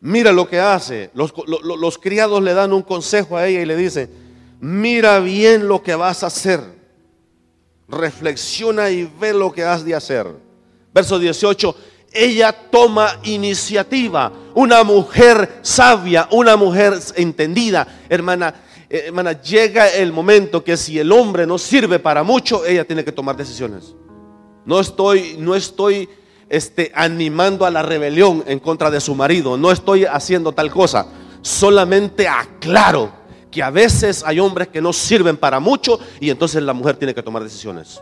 [0.00, 1.10] Mira lo que hace.
[1.14, 4.10] Los, los criados le dan un consejo a ella y le dicen,
[4.60, 6.60] mira bien lo que vas a hacer.
[7.88, 10.26] Reflexiona y ve lo que has de hacer.
[10.92, 11.74] Verso 18
[12.16, 14.32] ella toma iniciativa.
[14.54, 17.86] Una mujer sabia, una mujer entendida.
[18.08, 18.54] Hermana,
[18.88, 23.04] eh, hermana, llega el momento que si el hombre no sirve para mucho, ella tiene
[23.04, 23.94] que tomar decisiones.
[24.64, 26.08] No estoy, no estoy
[26.48, 29.56] este, animando a la rebelión en contra de su marido.
[29.56, 31.06] No estoy haciendo tal cosa.
[31.42, 33.12] Solamente aclaro
[33.50, 37.14] que a veces hay hombres que no sirven para mucho y entonces la mujer tiene
[37.14, 38.00] que tomar decisiones.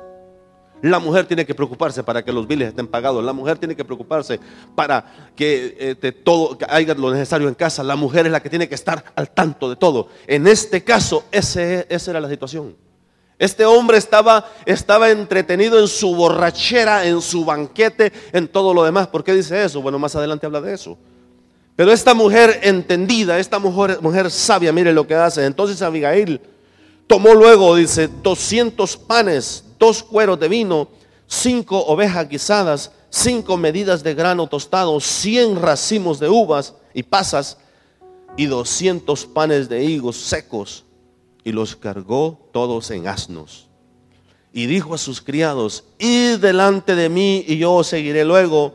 [0.91, 3.25] La mujer tiene que preocuparse para que los biles estén pagados.
[3.25, 4.39] La mujer tiene que preocuparse
[4.75, 7.83] para que eh, todo haya lo necesario en casa.
[7.83, 10.09] La mujer es la que tiene que estar al tanto de todo.
[10.27, 12.77] En este caso, esa era la situación.
[13.39, 19.07] Este hombre estaba, estaba entretenido en su borrachera, en su banquete, en todo lo demás.
[19.07, 19.81] ¿Por qué dice eso?
[19.81, 20.99] Bueno, más adelante habla de eso.
[21.77, 25.47] Pero esta mujer entendida, esta mujer, mujer sabia, mire lo que hace.
[25.47, 26.43] Entonces Abigail
[27.07, 30.89] tomó luego, dice, 200 panes dos cueros de vino,
[31.27, 37.59] cinco ovejas guisadas, cinco medidas de grano tostado, cien racimos de uvas y pasas
[38.37, 40.85] y doscientos panes de higos secos
[41.45, 43.69] y los cargó todos en asnos.
[44.57, 48.75] y dijo a sus criados, id delante de mí y yo os seguiré luego.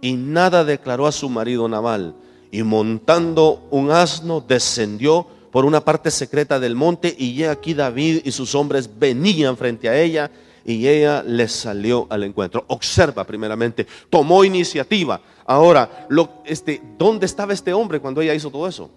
[0.00, 2.14] Y nada declaró a su marido Nabal.
[2.50, 8.32] Y montando un asno, descendió por una parte secreta del monte y aquí David y
[8.32, 10.30] sus hombres venían frente a ella
[10.64, 12.64] y ella les salió al encuentro.
[12.68, 15.20] Observa primeramente, tomó iniciativa.
[15.46, 18.90] Ahora, lo, este, ¿dónde estaba este hombre cuando ella hizo todo eso?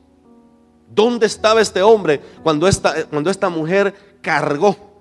[0.94, 4.93] ¿Dónde estaba este hombre cuando esta, cuando esta mujer cargó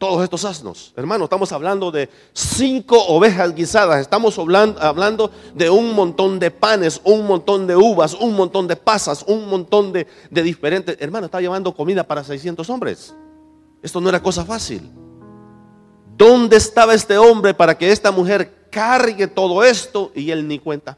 [0.00, 0.94] todos estos asnos.
[0.96, 7.26] Hermano, estamos hablando de cinco ovejas guisadas, estamos hablando de un montón de panes, un
[7.26, 10.96] montón de uvas, un montón de pasas, un montón de, diferentes...
[11.00, 13.14] Hermano, está llevando comida para 600 hombres.
[13.82, 14.90] Esto no era cosa fácil.
[16.16, 20.96] ¿Dónde estaba este hombre para que esta mujer cargue todo esto y él ni cuenta?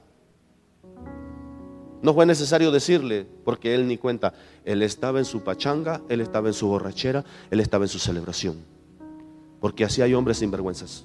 [2.03, 4.33] No fue necesario decirle, porque él ni cuenta.
[4.65, 8.72] Él estaba en su pachanga, él estaba en su borrachera, él estaba en su celebración.
[9.63, 11.05] Porque así hay hombres sinvergüenzas.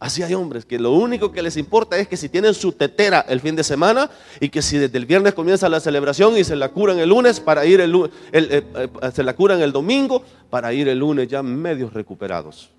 [0.00, 3.24] Así hay hombres que lo único que les importa es que si tienen su tetera
[3.28, 4.10] el fin de semana
[4.40, 7.38] y que si desde el viernes comienza la celebración y se la curan el lunes
[7.38, 11.44] para ir el, eh, eh, se la curan el domingo para ir el lunes ya
[11.44, 12.70] medios recuperados.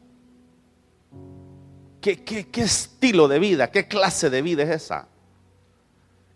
[2.01, 5.07] ¿Qué, qué, qué estilo de vida, qué clase de vida es esa?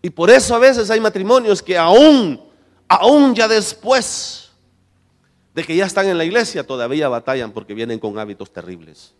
[0.00, 2.40] Y por eso a veces hay matrimonios que aún,
[2.88, 4.41] aún ya después
[5.54, 9.14] de que ya están en la iglesia, todavía batallan porque vienen con hábitos terribles,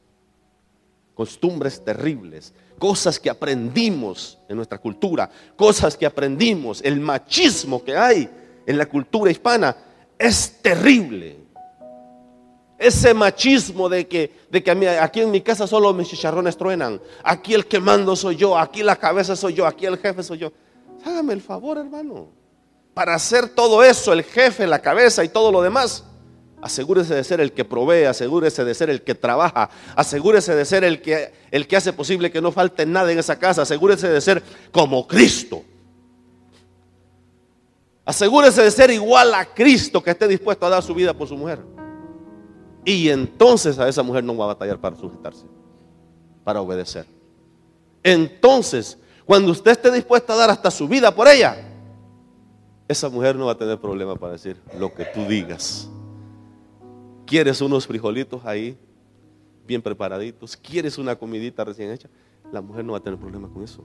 [1.15, 8.29] costumbres terribles, cosas que aprendimos en nuestra cultura, cosas que aprendimos, el machismo que hay
[8.67, 9.77] en la cultura hispana
[10.19, 11.43] es terrible.
[12.79, 17.55] Ese machismo de que, de que aquí en mi casa solo mis chicharrones truenan, aquí
[17.55, 20.53] el que mando soy yo, aquí la cabeza soy yo, aquí el jefe soy yo.
[21.05, 22.29] Hágame el favor, hermano.
[22.95, 26.05] Para hacer todo eso, el jefe, la cabeza y todo lo demás,
[26.63, 30.85] Asegúrese de ser el que provee, asegúrese de ser el que trabaja, asegúrese de ser
[30.85, 34.21] el que, el que hace posible que no falte nada en esa casa, asegúrese de
[34.21, 35.65] ser como Cristo.
[38.05, 41.37] Asegúrese de ser igual a Cristo que esté dispuesto a dar su vida por su
[41.37, 41.59] mujer.
[42.85, 45.47] Y entonces a esa mujer no va a batallar para sujetarse,
[46.45, 47.07] para obedecer.
[48.05, 51.57] Entonces, cuando usted esté dispuesto a dar hasta su vida por ella,
[52.87, 55.89] esa mujer no va a tener problema para decir lo que tú digas.
[57.27, 58.77] ¿Quieres unos frijolitos ahí,
[59.67, 60.57] bien preparaditos?
[60.57, 62.09] ¿Quieres una comidita recién hecha?
[62.53, 63.85] La mujer no va a tener problema con eso.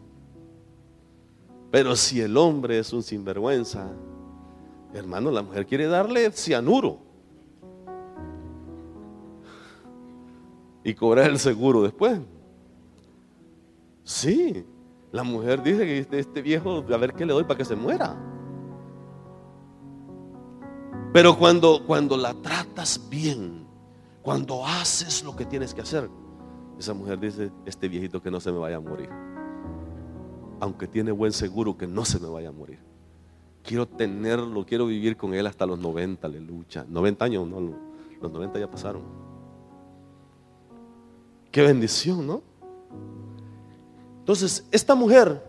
[1.71, 3.91] Pero si el hombre es un sinvergüenza,
[4.93, 6.99] hermano, la mujer quiere darle cianuro.
[10.83, 12.19] Y cobrar el seguro después.
[14.03, 14.65] Sí,
[15.11, 17.75] la mujer dice que este, este viejo, a ver qué le doy para que se
[17.75, 18.15] muera.
[21.13, 23.65] Pero cuando, cuando la tratas bien,
[24.21, 26.09] cuando haces lo que tienes que hacer,
[26.77, 29.09] esa mujer dice, este viejito que no se me vaya a morir.
[30.59, 32.79] Aunque tiene buen seguro que no se me vaya a morir.
[33.63, 36.85] Quiero tenerlo, quiero vivir con él hasta los 90, aleluya.
[36.87, 37.61] 90 años, no,
[38.21, 39.01] los 90 ya pasaron.
[41.51, 42.41] Qué bendición, ¿no?
[44.19, 45.41] Entonces, esta mujer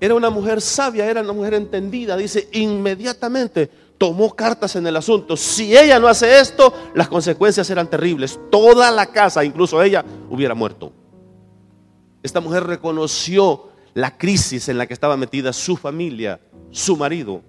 [0.00, 2.16] era una mujer sabia, era una mujer entendida.
[2.16, 5.36] Dice, inmediatamente tomó cartas en el asunto.
[5.36, 8.40] Si ella no hace esto, las consecuencias eran terribles.
[8.50, 10.90] Toda la casa, incluso ella, hubiera muerto.
[12.22, 17.42] Esta mujer reconoció la crisis en la que estaba metida su familia, su marido.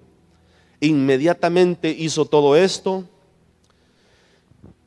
[0.78, 3.04] Inmediatamente hizo todo esto.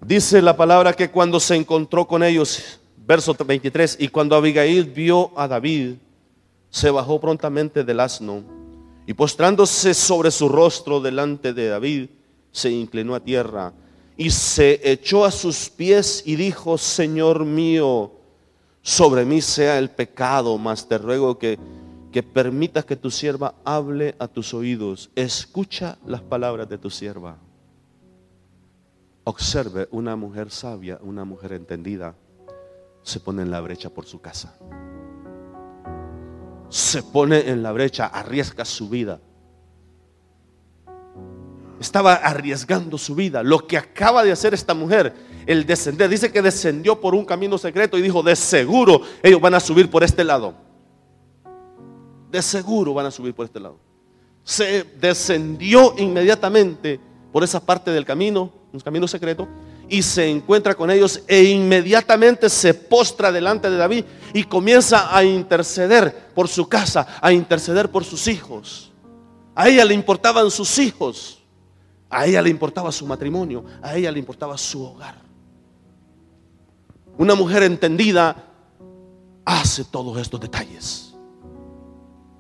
[0.02, 5.32] Dice la palabra que cuando se encontró con ellos, verso 23, y cuando Abigail vio
[5.36, 5.96] a David,
[6.70, 8.55] se bajó prontamente del asno
[9.08, 12.10] y postrándose sobre su rostro delante de David,
[12.52, 13.74] se inclinó a tierra
[14.18, 18.14] y se echó a sus pies y dijo, Señor mío,
[18.82, 21.60] sobre mí sea el pecado, mas te ruego que,
[22.12, 25.10] que permitas que tu sierva hable a tus oídos.
[25.16, 27.38] Escucha las palabras de tu sierva.
[29.26, 32.16] Observe, una mujer sabia, una mujer entendida,
[33.04, 34.56] se pone en la brecha por su casa
[36.70, 39.20] se pone en la brecha, arriesga su vida.
[41.80, 43.44] Estaba arriesgando su vida.
[43.44, 45.14] Lo que acaba de hacer esta mujer,
[45.46, 49.56] el descender, dice que descendió por un camino secreto y dijo, de seguro ellos van
[49.56, 50.56] a subir por este lado.
[52.32, 53.78] De seguro van a subir por este lado.
[54.44, 57.00] Se descendió inmediatamente
[57.32, 59.48] por esa parte del camino, un camino secreto,
[59.90, 65.24] y se encuentra con ellos e inmediatamente se postra delante de David y comienza a
[65.24, 68.92] interceder por su casa, a interceder por sus hijos.
[69.56, 71.40] A ella le importaban sus hijos,
[72.10, 75.16] a ella le importaba su matrimonio, a ella le importaba su hogar.
[77.18, 78.36] Una mujer entendida
[79.46, 81.15] hace todos estos detalles.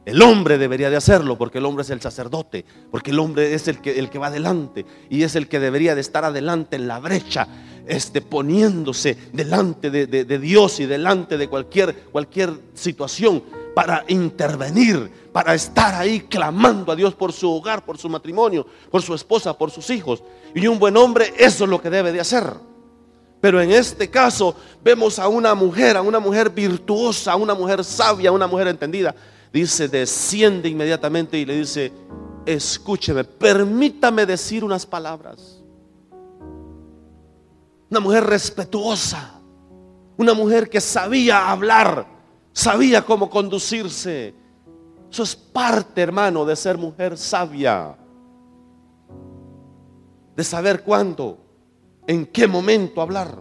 [0.05, 3.67] El hombre debería de hacerlo porque el hombre es el sacerdote, porque el hombre es
[3.67, 6.87] el que, el que va adelante y es el que debería de estar adelante en
[6.87, 7.47] la brecha,
[7.87, 13.43] este, poniéndose delante de, de Dios y delante de cualquier, cualquier situación
[13.75, 19.01] para intervenir, para estar ahí clamando a Dios por su hogar, por su matrimonio, por
[19.01, 20.23] su esposa, por sus hijos.
[20.55, 22.53] Y un buen hombre eso es lo que debe de hacer.
[23.41, 27.83] Pero en este caso vemos a una mujer, a una mujer virtuosa, a una mujer
[27.83, 29.13] sabia, a una mujer entendida,
[29.55, 31.91] dice, desciende inmediatamente y le dice,
[32.45, 35.63] escúcheme, permítame decir unas palabras.
[37.89, 39.39] Una mujer respetuosa,
[40.17, 42.05] una mujer que sabía hablar,
[42.51, 44.33] sabía cómo conducirse.
[45.09, 47.95] Eso es parte, hermano, de ser mujer sabia.
[50.35, 51.37] De saber cuándo,
[52.05, 53.39] en qué momento hablar.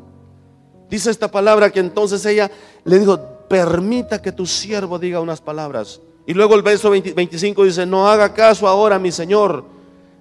[0.89, 2.49] Dice esta palabra que entonces ella
[2.85, 6.01] le dijo, permita que tu siervo diga unas palabras.
[6.27, 9.65] Y luego el verso 25 dice, no haga caso ahora, mi Señor,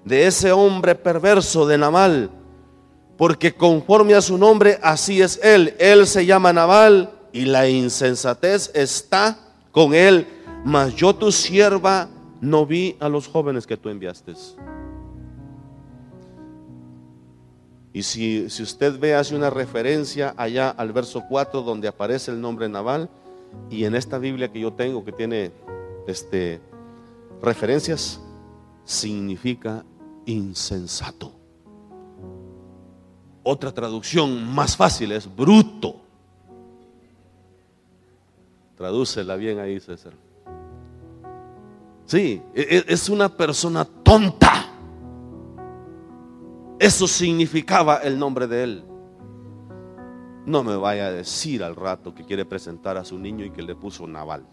[0.04, 2.30] de ese hombre perverso de Naval,
[3.18, 5.74] porque conforme a su nombre, así es él.
[5.80, 9.36] Él se llama Naval y la insensatez está
[9.72, 10.28] con él.
[10.64, 12.08] Mas yo tu sierva
[12.40, 14.34] no vi a los jóvenes que tú enviaste.
[17.92, 22.40] Y si, si, usted ve, hace una referencia allá al verso 4 donde aparece el
[22.40, 23.10] nombre Naval.
[23.70, 25.52] Y en esta Biblia que yo tengo que tiene
[26.06, 26.60] este,
[27.42, 28.20] referencias,
[28.84, 29.84] significa
[30.26, 31.32] insensato.
[33.42, 35.96] Otra traducción más fácil es bruto.
[38.76, 40.12] Tradúcela bien ahí, César.
[42.06, 44.66] Sí, e, e, es una persona tonta.
[46.78, 48.84] Eso significaba el nombre de él.
[50.46, 53.62] No me vaya a decir al rato que quiere presentar a su niño y que
[53.62, 54.46] le puso naval.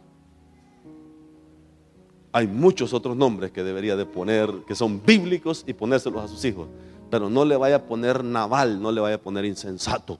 [2.33, 6.45] Hay muchos otros nombres que debería de poner, que son bíblicos y ponérselos a sus
[6.45, 6.69] hijos.
[7.09, 10.17] Pero no le vaya a poner naval, no le vaya a poner insensato,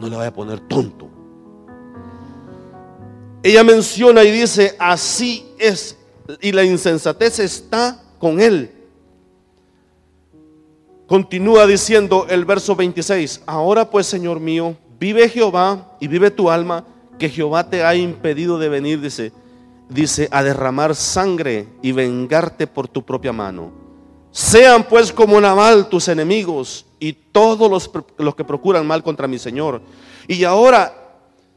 [0.00, 1.08] no le vaya a poner tonto.
[3.44, 5.96] Ella menciona y dice, así es,
[6.40, 8.77] y la insensatez está con él.
[11.08, 16.84] Continúa diciendo el verso 26, ahora pues Señor mío, vive Jehová y vive tu alma,
[17.18, 19.32] que Jehová te ha impedido de venir, dice,
[19.88, 23.72] dice, a derramar sangre y vengarte por tu propia mano.
[24.32, 29.38] Sean pues como Naval tus enemigos y todos los, los que procuran mal contra mi
[29.38, 29.80] Señor.
[30.26, 30.92] Y ahora,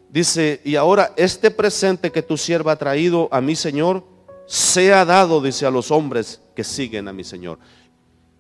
[0.10, 4.06] dice, y ahora este presente que tu sierva ha traído a mi Señor,
[4.48, 7.60] sea dado, dice, a los hombres que siguen a mi Señor.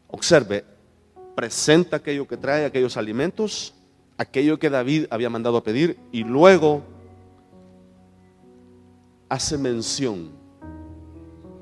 [0.07, 0.70] Observe,
[1.35, 3.73] presenta aquello que trae, aquellos alimentos,
[4.17, 6.83] aquello que David había mandado a pedir, y luego
[9.29, 10.31] hace mención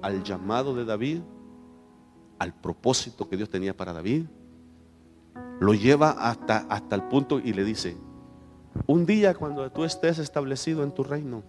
[0.02, 1.20] al llamado de David,
[2.40, 4.26] al propósito que Dios tenía para David,
[5.60, 7.98] lo lleva hasta, hasta el punto y le dice,
[8.88, 11.44] un día cuando tú estés establecido en tu reino,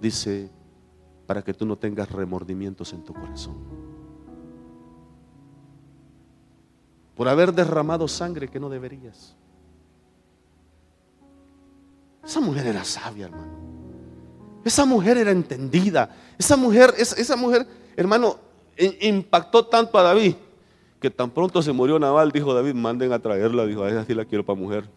[0.00, 0.50] dice,
[1.26, 3.79] para que tú no tengas remordimientos en tu corazón.
[7.20, 9.36] Por haber derramado sangre que no deberías.
[12.24, 13.52] Esa mujer era sabia, hermano.
[14.64, 16.16] Esa mujer era entendida.
[16.38, 18.38] Esa mujer, esa, mujer, hermano,
[19.02, 20.34] impactó tanto a David
[20.98, 23.66] que tan pronto se murió Naval, dijo David, manden a traerla.
[23.66, 24.88] Dijo, a esa sí la quiero para mujer.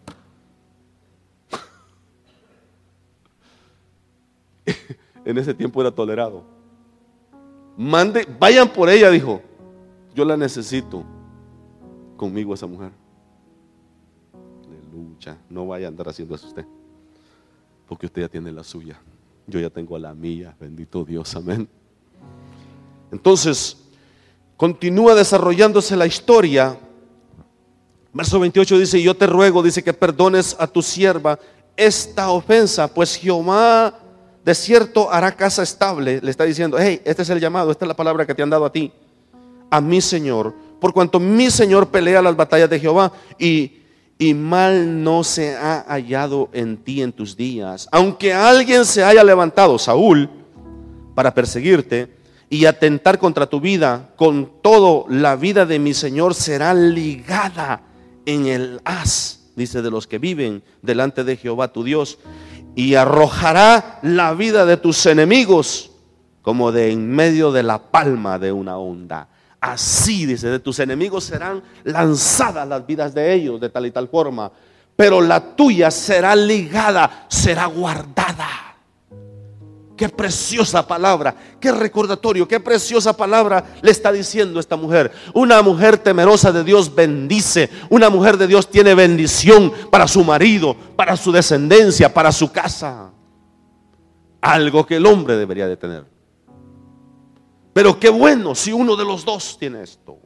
[5.25, 6.45] en ese tiempo era tolerado.
[7.75, 9.41] Mande, vayan por ella, dijo.
[10.15, 11.03] Yo la necesito
[12.15, 12.91] conmigo esa mujer.
[14.65, 15.37] Aleluya.
[15.49, 16.65] No vaya a andar haciendo eso usted.
[17.87, 18.99] Porque usted ya tiene la suya.
[19.47, 21.67] Yo ya tengo la mía, bendito Dios, amén.
[23.11, 23.77] Entonces,
[24.55, 26.77] continúa desarrollándose la historia.
[28.13, 31.37] Verso 28 dice, yo te ruego, dice que perdones a tu sierva
[31.75, 33.99] esta ofensa, pues Jehová
[34.45, 36.19] de cierto hará casa estable.
[36.21, 38.49] Le está diciendo, hey, este es el llamado, esta es la palabra que te han
[38.49, 38.91] dado a ti,
[39.69, 40.53] a mi Señor,
[40.83, 43.79] por cuanto mi Señor pelea las batallas de Jehová y
[44.19, 47.87] y mal no se ha hallado en ti en tus días.
[47.89, 50.29] Aunque alguien se haya levantado, Saúl,
[51.15, 52.13] para perseguirte
[52.49, 57.83] y atentar contra tu vida, con todo la vida de mi Señor será ligada
[58.25, 62.19] en el haz, dice, de los que viven delante de Jehová tu Dios,
[62.75, 65.91] y arrojará la vida de tus enemigos
[66.41, 69.29] como de en medio de la palma de una onda.
[69.63, 74.09] Así, dice, de tus enemigos serán lanzadas las vidas de ellos de tal y tal
[74.09, 74.51] forma.
[74.93, 78.75] pero la tuya será ligada, será guardada.
[79.95, 85.13] Qué preciosa palabra, qué recordatorio, qué preciosa palabra le está diciendo esta mujer.
[85.33, 90.75] Una mujer temerosa de Dios bendice, una mujer de Dios tiene bendición para su marido,
[90.97, 93.11] para su descendencia, para su casa.
[94.41, 96.12] Algo que el hombre debería de tener.
[97.73, 100.17] Pero qué bueno si uno de los dos tiene esto.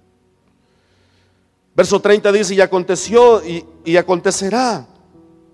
[1.76, 4.88] Verso 30 dice, y aconteció y, y acontecerá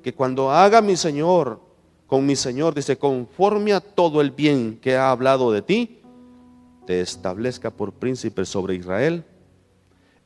[0.02, 1.60] que cuando haga mi Señor
[2.08, 6.00] con mi Señor, dice, conforme a todo el bien que ha hablado de ti,
[6.86, 9.24] te establezca por príncipe sobre Israel.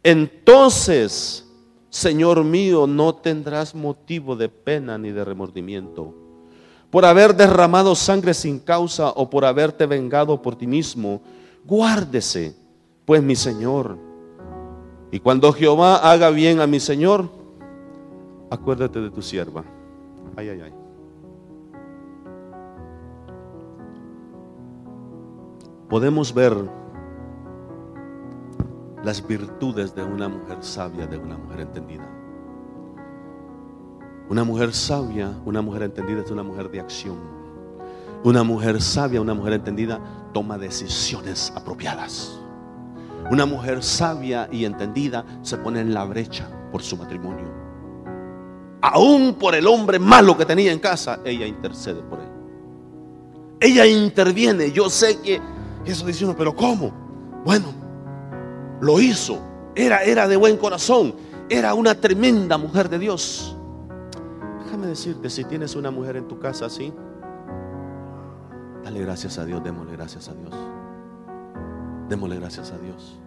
[0.03, 1.47] Entonces,
[1.89, 6.13] Señor mío, no tendrás motivo de pena ni de remordimiento
[6.89, 11.21] por haber derramado sangre sin causa o por haberte vengado por ti mismo.
[11.67, 12.55] Guárdese,
[13.05, 14.07] pues mi Señor
[15.11, 17.29] y cuando Jehová haga bien a mi Señor,
[18.49, 19.63] acuérdate de tu sierva.
[20.35, 20.73] Ay, ay, ay.
[25.87, 26.53] Podemos ver
[29.03, 32.05] las virtudes de una mujer sabia, de una mujer entendida.
[34.29, 37.17] Una mujer sabia, una mujer entendida es una mujer de acción.
[38.27, 40.01] Una mujer sabia, una mujer entendida
[40.33, 42.37] toma decisiones apropiadas.
[43.31, 47.45] Una mujer sabia y entendida se pone en la brecha por su matrimonio.
[48.81, 52.27] Aún por el hombre malo que tenía en casa, ella intercede por él.
[53.61, 54.73] Ella interviene.
[54.73, 55.39] Yo sé que
[55.85, 56.91] eso dice uno, pero ¿cómo?
[57.45, 57.67] Bueno,
[58.81, 59.39] lo hizo.
[59.73, 61.15] Era, era de buen corazón.
[61.47, 63.55] Era una tremenda mujer de Dios.
[64.65, 66.91] Déjame decirte, si tienes una mujer en tu casa así,
[68.87, 70.53] dale gracias a Dios, démosle gracias a Dios.
[72.07, 73.19] Démosle gracias a Dios.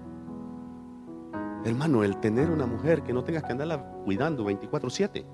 [1.66, 5.26] Hermano, el tener una mujer que no tengas que andarla cuidando 24/7.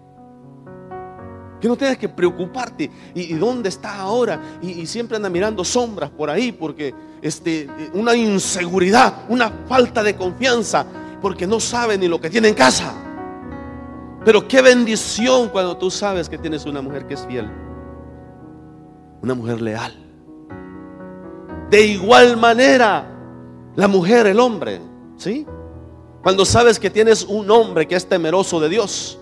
[1.60, 2.90] Que no tengas que preocuparte.
[3.14, 4.58] ¿Y, dónde está ahora?
[4.60, 10.84] Y, siempre anda mirando sombras por ahí porque este, una inseguridad, una falta de confianza,
[11.22, 12.92] porque no sabe ni lo que tiene en casa.
[14.24, 17.48] Pero qué bendición cuando tú sabes que tienes una mujer que es fiel.
[19.22, 20.05] Una mujer leal.
[21.70, 23.04] De igual manera,
[23.74, 24.80] la mujer, el hombre,
[25.16, 25.46] ¿sí?
[26.22, 29.18] Cuando sabes que tienes un hombre que es temeroso de Dios,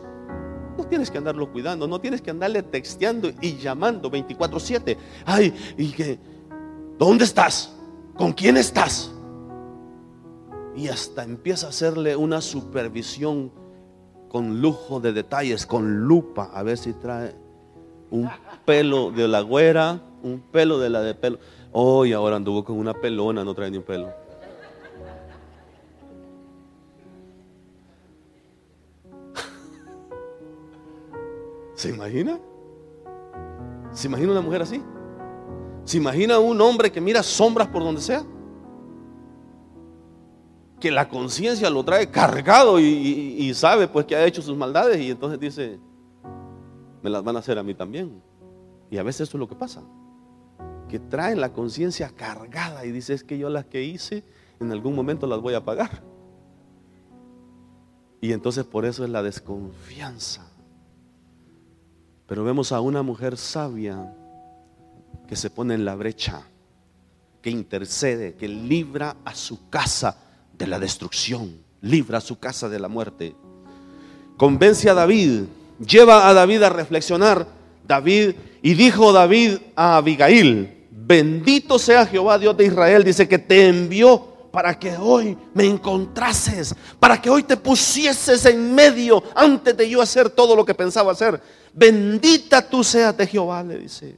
[0.77, 4.97] no tienes que andarlo cuidando, no tienes que andarle texteando y llamando 24/7.
[5.25, 5.95] Ay, y
[6.99, 7.75] ¿dónde estás?
[8.17, 9.11] ¿Con quién estás?
[10.77, 13.53] Y hasta empieza a hacerle una supervisión
[14.29, 17.35] con lujo de detalles, con lupa, a ver si trae
[18.11, 18.29] un
[18.65, 21.39] pelo de la güera, un pelo de la de pelo.
[21.77, 24.13] Hoy ahora anduvo con una pelona, no trae ni un pelo.
[31.75, 32.39] ¿Se imagina?
[33.91, 34.81] ¿Se imagina una mujer así?
[35.83, 38.25] ¿Se imagina un hombre que mira sombras por donde sea?
[40.79, 45.11] Que la conciencia lo trae cargado y, sabe pues que ha hecho sus maldades y
[45.11, 45.81] entonces dice,
[47.03, 48.23] me las van a hacer a mí también.
[48.93, 49.83] Y a veces eso es lo que pasa.
[50.95, 54.23] Que traen la conciencia cargada y dice, es que yo las que hice
[54.61, 56.05] en algún momento las voy a pagar.
[58.21, 60.47] Y entonces por eso es la desconfianza.
[62.29, 64.15] Pero vemos a una mujer sabia
[65.27, 66.43] que se pone en la brecha,
[67.43, 70.17] que intercede, que libra a su casa
[70.57, 73.35] de la destrucción, libra a su casa de la muerte.
[74.37, 75.43] Convence a David,
[75.85, 77.49] lleva a David a reflexionar.
[77.85, 83.69] David, y dijo David a Abigail, bendito sea Jehová Dios de Israel, dice que te
[83.69, 89.91] envió para que hoy me encontrases, para que hoy te pusieses en medio antes de
[89.91, 91.41] yo hacer todo lo que pensaba hacer.
[91.73, 94.17] Bendita tú seas de Jehová, le dice.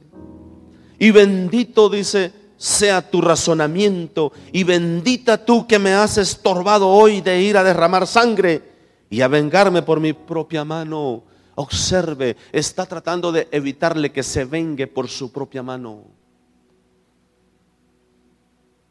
[0.99, 4.31] Y bendito, dice, sea tu razonamiento.
[4.51, 8.61] Y bendita tú que me has estorbado hoy de ir a derramar sangre
[9.09, 11.23] y a vengarme por mi propia mano.
[11.55, 16.16] Observe, está tratando de evitarle que se vengue por su propia mano.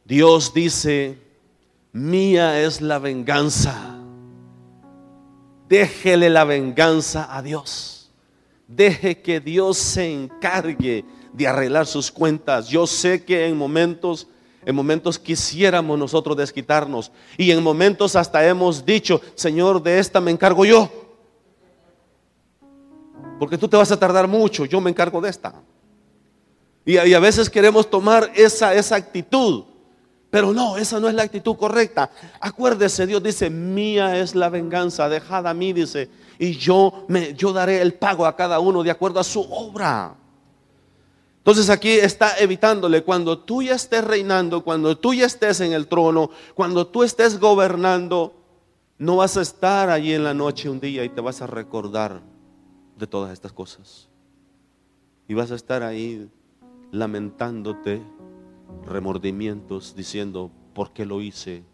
[0.07, 1.19] Dios dice,
[1.93, 3.99] mía es la venganza.
[5.69, 8.13] Déjele la venganza a Dios.
[8.69, 12.69] Deje que Dios se encargue de arreglar sus cuentas.
[12.69, 14.29] Yo sé que en momentos,
[14.65, 20.31] en momentos quisiéramos nosotros desquitarnos y en momentos hasta hemos dicho, Señor, de esta me
[20.31, 20.89] encargo yo.
[23.41, 25.53] Porque tú te vas a tardar mucho, yo me encargo de esta.
[26.85, 29.65] Y, a veces queremos tomar esa, esa actitud.
[30.37, 32.11] Pero no, esa no es la actitud correcta.
[32.41, 36.11] Acuérdese, Dios dice, mía es la venganza, dejad a mí, dice.
[36.39, 40.14] y yo, me, yo daré el pago a cada uno de acuerdo a su obra.
[41.39, 45.87] Entonces aquí está evitándole, cuando tú ya estés reinando, cuando tú ya estés en el
[45.87, 48.34] trono, cuando tú estés gobernando,
[48.99, 52.20] no vas a estar allí en la noche un día y te vas a recordar
[52.99, 54.11] de todas estas cosas.
[55.28, 56.28] Y vas a estar ahí
[56.91, 58.03] lamentándote,
[58.85, 61.64] remordimientos, diciendo, ¿por qué lo hice?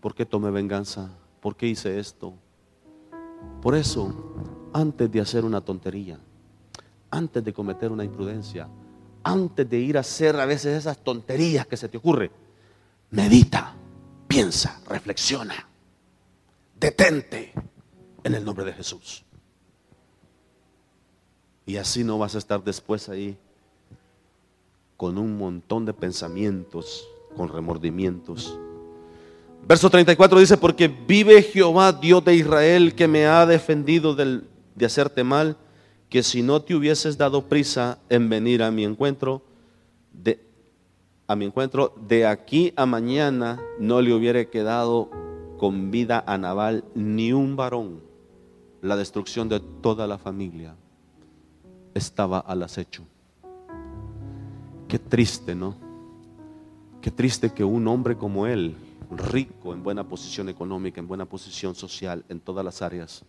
[0.00, 1.10] ¿Por qué tomé venganza?
[1.40, 2.34] ¿Por qué hice esto?
[3.62, 4.14] Por eso,
[4.72, 6.18] antes de hacer una tontería,
[7.10, 8.68] antes de cometer una imprudencia,
[9.22, 12.30] antes de ir a hacer a veces esas tonterías que se te ocurre,
[13.10, 13.74] medita,
[14.26, 15.68] piensa, reflexiona,
[16.78, 17.52] detente
[18.24, 19.24] en el nombre de Jesús.
[21.66, 23.38] Y así no vas a estar después ahí
[25.00, 28.58] con un montón de pensamientos, con remordimientos.
[29.66, 35.24] Verso 34 dice, porque vive Jehová, Dios de Israel, que me ha defendido de hacerte
[35.24, 35.56] mal,
[36.10, 39.40] que si no te hubieses dado prisa en venir a mi encuentro,
[40.12, 40.38] de,
[41.26, 45.08] a mi encuentro, de aquí a mañana no le hubiera quedado
[45.56, 48.02] con vida a Nabal ni un varón.
[48.82, 50.76] La destrucción de toda la familia
[51.94, 53.06] estaba al acecho.
[54.90, 55.76] Qué triste, ¿no?
[57.00, 58.74] Qué triste que un hombre como él,
[59.12, 63.22] rico, en buena posición económica, en buena posición social, en todas las áreas,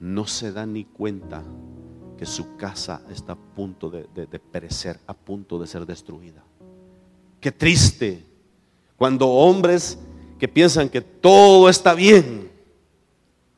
[0.00, 1.44] no se da ni cuenta
[2.18, 6.42] que su casa está a punto de, perecer, a punto de ser destruida.
[7.40, 8.24] Qué triste
[8.96, 10.00] cuando hombres
[10.40, 12.50] que piensan que todo está bien,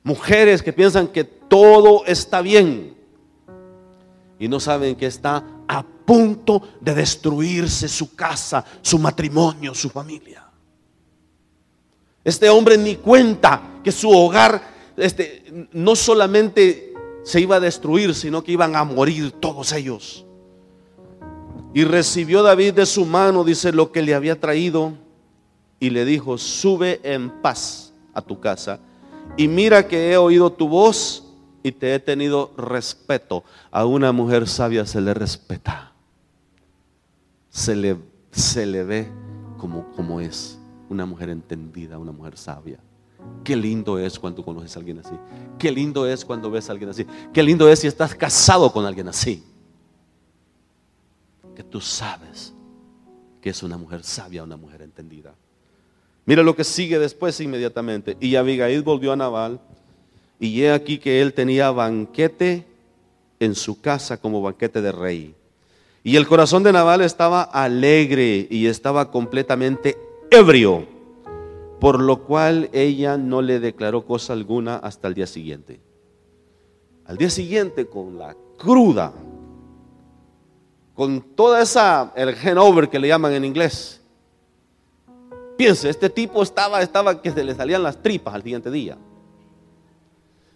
[0.03, 2.95] mujeres que piensan que todo está bien
[4.39, 5.43] y no saben que está
[6.09, 10.43] punto de destruirse su casa, su matrimonio, su familia.
[12.25, 14.63] Este hombre ni cuenta que su hogar
[14.97, 16.95] este, no solamente
[17.25, 20.25] se iba a destruir, sino que iban a morir todos ellos.
[21.75, 24.95] Y recibió David de su mano, dice, lo que le había traído
[25.79, 28.81] y le dijo, sube en paz a tu casa
[29.37, 31.23] y mira que he oído tu voz
[31.63, 33.45] y te he tenido respeto.
[33.71, 35.88] A una mujer sabia se le respeta.
[37.59, 37.97] Se le,
[38.31, 39.09] se le ve
[39.57, 40.57] como, como es
[40.89, 42.79] una mujer entendida, una mujer sabia.
[43.43, 45.17] Qué lindo es cuando conoces a alguien así.
[45.59, 47.05] Qué lindo es cuando ves a alguien así.
[47.33, 49.43] Qué lindo es si estás casado con alguien así.
[51.57, 52.55] Que tú sabes
[53.41, 55.35] que es una mujer sabia, una mujer entendida.
[56.27, 58.17] Mira lo que sigue después inmediatamente.
[58.21, 59.61] Y Abigail volvió a Nabal
[60.39, 62.65] y he aquí que él tenía banquete
[63.41, 65.35] en su casa como banquete de rey.
[66.09, 69.99] Y el corazón de Nabal estaba alegre y estaba completamente
[70.31, 70.87] ebrio
[71.79, 75.83] por lo cual ella no le declaró cosa alguna hasta el día siguiente.
[77.05, 79.13] Al día siguiente, con la cruda,
[80.95, 84.01] con toda esa, el hangover que le llaman en inglés.
[85.59, 88.97] Piense, este tipo estaba, estaba que se le salían las tripas al siguiente día.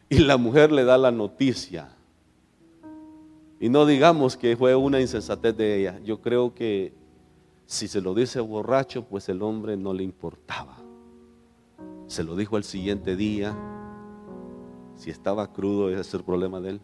[0.09, 1.95] Y la mujer le da la noticia.
[3.63, 5.99] Y no digamos que fue una insensatez de ella.
[6.05, 6.93] Yo creo que
[7.65, 10.83] si se lo dice borracho, pues el hombre no le importaba
[12.13, 13.57] se lo dijo al siguiente día.
[14.97, 16.81] Si estaba crudo, ese es el problema de él.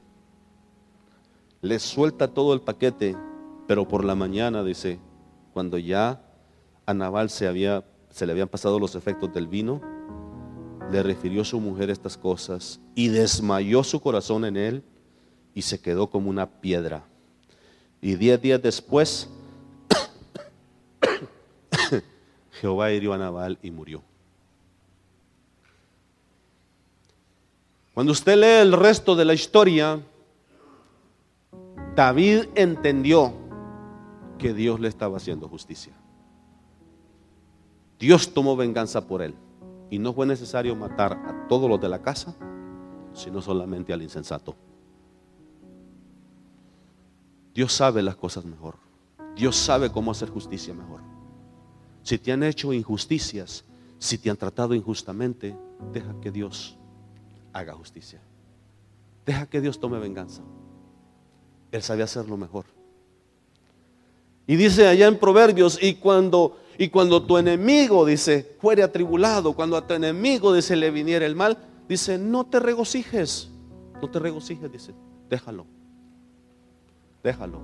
[1.60, 3.14] Le suelta todo el paquete,
[3.66, 4.98] pero por la mañana, dice,
[5.52, 6.22] cuando ya
[6.86, 7.46] a Naval se,
[8.08, 9.82] se le habían pasado los efectos del vino,
[10.90, 14.84] le refirió a su mujer estas cosas y desmayó su corazón en él
[15.58, 17.02] y se quedó como una piedra.
[18.00, 19.28] Y diez días después,
[22.60, 24.04] Jehová hirió a Naval y murió.
[27.92, 30.00] Cuando usted lee el resto de la historia,
[31.96, 33.32] David entendió
[34.38, 35.92] que Dios le estaba haciendo justicia.
[37.98, 39.34] Dios tomó venganza por él.
[39.90, 42.36] Y no fue necesario matar a todos los de la casa,
[43.12, 44.54] sino solamente al insensato.
[47.58, 48.76] Dios sabe las cosas mejor.
[49.34, 51.00] Dios sabe cómo hacer justicia mejor.
[52.04, 53.64] Si te han hecho injusticias,
[53.98, 55.56] si te han tratado injustamente,
[55.92, 56.78] deja que Dios
[57.52, 58.20] haga justicia.
[59.26, 60.40] Deja que Dios tome venganza.
[61.72, 62.66] Él sabe hacerlo mejor.
[64.46, 69.76] Y dice allá en Proverbios, y cuando, y cuando tu enemigo, dice, fuere atribulado, cuando
[69.76, 73.50] a tu enemigo, dice, le viniera el mal, dice, no te regocijes,
[74.00, 74.94] no te regocijes, dice,
[75.28, 75.66] déjalo,
[77.22, 77.60] déjalo.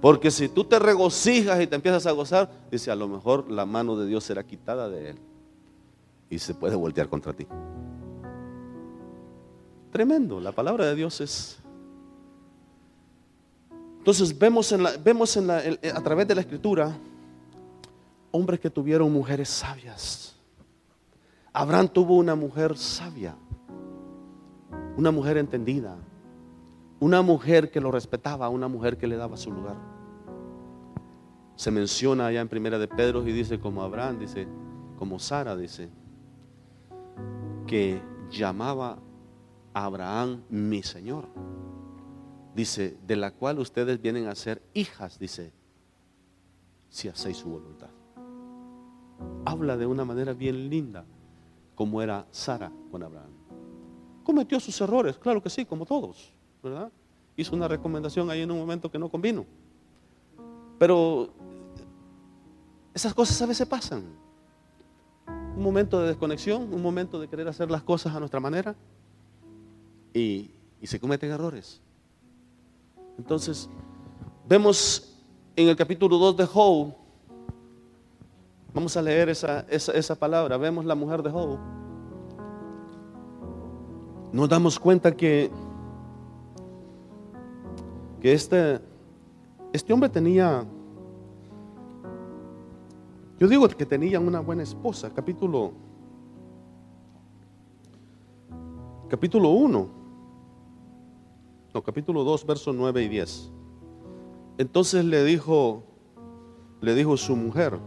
[0.00, 3.66] Porque si tú te regocijas y te empiezas a gozar, dice, a lo mejor la
[3.66, 5.18] mano de Dios será quitada de él
[6.30, 7.46] y se puede voltear contra ti.
[9.90, 11.58] Tremendo, la palabra de Dios es...
[13.98, 16.96] Entonces vemos, en la, vemos en la, a través de la escritura
[18.30, 20.36] hombres que tuvieron mujeres sabias.
[21.52, 23.34] Abraham tuvo una mujer sabia,
[24.96, 25.96] una mujer entendida,
[27.00, 29.76] una mujer que lo respetaba, una mujer que le daba su lugar.
[31.54, 34.46] Se menciona allá en primera de Pedro y dice como Abraham, dice,
[34.98, 35.90] como Sara, dice,
[37.66, 38.98] que llamaba
[39.74, 41.26] a Abraham mi Señor.
[42.54, 45.52] Dice, de la cual ustedes vienen a ser hijas, dice,
[46.88, 47.90] si hacéis su voluntad.
[49.44, 51.04] Habla de una manera bien linda,
[51.74, 53.30] como era Sara con Abraham.
[54.24, 56.32] Cometió sus errores, claro que sí, como todos,
[57.36, 59.46] Hizo una recomendación ahí en un momento que no convino.
[60.78, 61.30] Pero
[62.94, 64.04] esas cosas a veces pasan.
[65.56, 68.74] Un momento de desconexión, un momento de querer hacer las cosas a nuestra manera
[70.12, 70.50] y,
[70.82, 71.80] se cometen errores.
[73.18, 73.68] Entonces,
[74.48, 75.16] vemos
[75.56, 76.94] en el capítulo 2 de Job,
[78.72, 81.58] vamos a leer esa, esa, palabra, vemos la mujer de Job.
[84.32, 85.50] Nos damos cuenta que,
[88.20, 88.80] que este,
[89.72, 90.64] este hombre tenía,
[93.38, 95.72] yo digo que tenía una buena esposa, capítulo,
[99.08, 99.98] capítulo 1
[101.82, 103.52] capítulo 2, versos 9 y 10.
[104.58, 105.82] Entonces le dijo,
[106.80, 107.78] le dijo su mujer,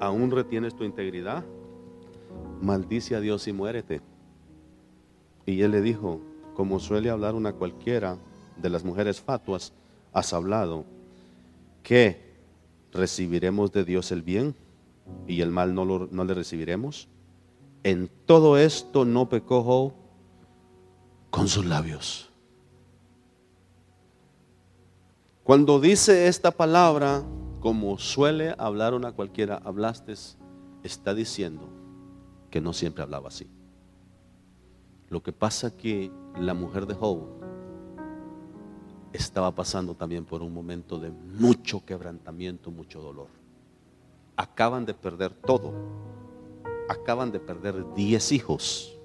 [0.00, 1.44] ¿aún retienes tu integridad?
[2.60, 4.00] Maldice a Dios y muérete.
[5.46, 6.20] Y él le dijo,
[6.54, 8.16] como suele hablar una cualquiera
[8.56, 9.72] de las mujeres fatuas,
[10.12, 10.84] has hablado,
[11.82, 12.22] que
[12.92, 14.54] recibiremos de Dios el bien
[15.26, 17.08] y el mal no, lo, no le recibiremos.
[17.82, 19.92] En todo esto no pecó
[21.30, 22.30] con sus labios.
[25.42, 27.22] Cuando dice esta palabra,
[27.60, 30.14] como suele hablar una cualquiera, hablaste,
[30.82, 31.68] está diciendo
[32.50, 33.46] que no siempre hablaba así.
[35.10, 37.26] Lo que pasa que la mujer de Job
[39.14, 43.28] estaba pasando también por un momento de mucho quebrantamiento, mucho dolor.
[44.36, 45.72] Acaban de perder todo.
[46.88, 48.98] Acaban de perder diez hijos.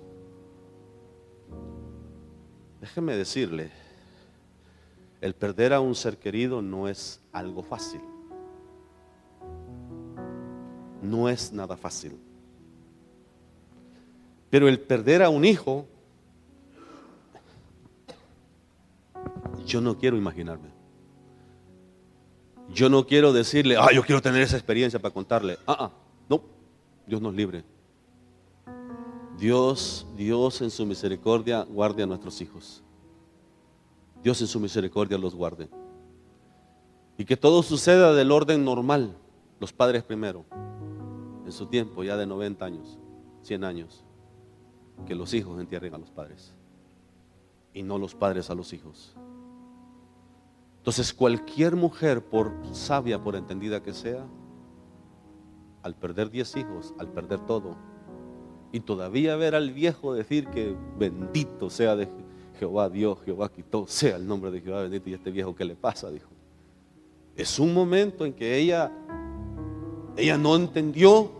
[2.82, 3.70] Déjeme decirle,
[5.22, 8.02] el perder a un ser querido no es algo fácil.
[11.04, 12.20] No es nada fácil.
[14.50, 15.86] Pero el perder a un hijo,
[19.70, 20.70] yo no quiero imaginarme.
[22.74, 25.58] Yo no quiero decirle, ah, yo quiero tener esa experiencia para contarle.
[25.66, 25.92] Ah, ah,
[26.28, 26.42] no,
[27.06, 27.64] Dios nos libre.
[29.38, 32.84] Dios, Dios en su misericordia guarde a nuestros hijos.
[34.24, 35.70] Dios en su misericordia los guarde.
[37.18, 39.16] Y que todo suceda del orden normal,
[39.60, 40.46] los padres primero,
[41.46, 42.98] en su tiempo ya de 90 años,
[43.44, 44.04] 100 años,
[45.06, 46.54] que los hijos entierren a los padres
[47.74, 49.16] y no los padres a los hijos.
[50.80, 54.26] Entonces cualquier mujer, por sabia, por entendida que sea,
[55.84, 57.76] al perder 10 hijos, al perder todo,
[58.72, 61.98] y todavía ver al viejo decir que bendito sea
[62.58, 65.76] Jehová Dios, Jehová quitó, sea el nombre de Jehová bendito y este viejo que le
[65.76, 66.30] pasa, dijo.
[67.36, 68.92] Es un momento en que ella,
[70.18, 71.32] ella no entendió,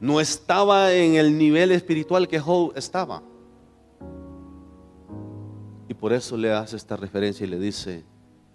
[0.00, 3.22] no estaba en el nivel espiritual que Job estaba.
[5.88, 8.04] Y por eso le hace esta referencia y le dice,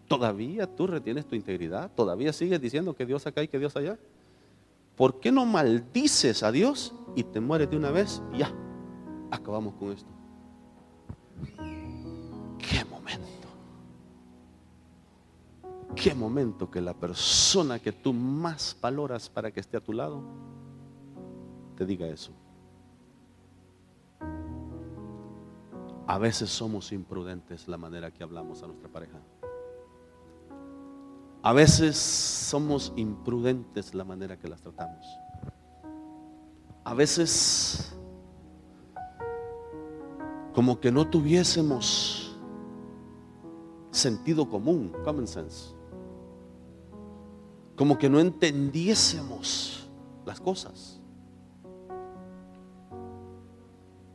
[0.10, 1.92] ¿todavía tú retienes tu integridad?
[1.96, 3.98] ¿Todavía sigues diciendo que Dios acá y que Dios allá?
[4.98, 8.22] ¿Por qué no maldices a Dios y te mueres de una vez?
[8.34, 8.52] Y ya,
[9.32, 10.10] acabamos con esto.
[12.58, 13.48] Qué momento.
[15.96, 20.22] Qué momento que la persona que tú más valoras para que esté a tu lado
[21.78, 22.32] te diga eso.
[26.08, 29.20] A veces somos imprudentes la manera que hablamos a nuestra pareja.
[31.42, 35.06] A veces somos imprudentes la manera que las tratamos.
[36.84, 37.96] A veces
[40.54, 42.38] como que no tuviésemos
[43.92, 45.74] sentido común, common sense.
[47.76, 49.90] Como que no entendiésemos
[50.26, 51.00] las cosas.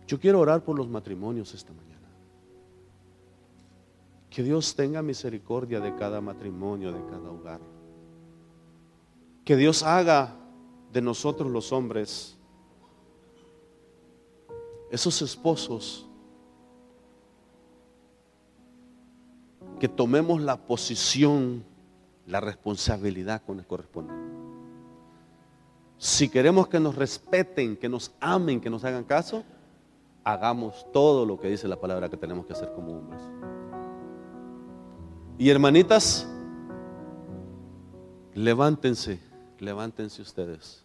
[0.07, 1.94] Yo quiero orar por los matrimonios esta mañana.
[4.35, 7.61] Que Dios tenga misericordia de cada matrimonio, de cada hogar.
[9.45, 10.35] Que Dios haga
[10.93, 12.37] de nosotros los hombres
[14.91, 16.09] esos esposos
[19.79, 21.65] que tomemos la posición,
[22.27, 24.13] la responsabilidad que nos corresponde.
[25.97, 29.45] Si queremos que nos respeten, que nos amen, que nos hagan caso,
[30.25, 33.23] hagamos todo lo que dice la palabra que tenemos que hacer como hombres.
[35.37, 36.29] Y hermanitas,
[38.35, 39.19] levántense,
[39.59, 40.84] levántense ustedes.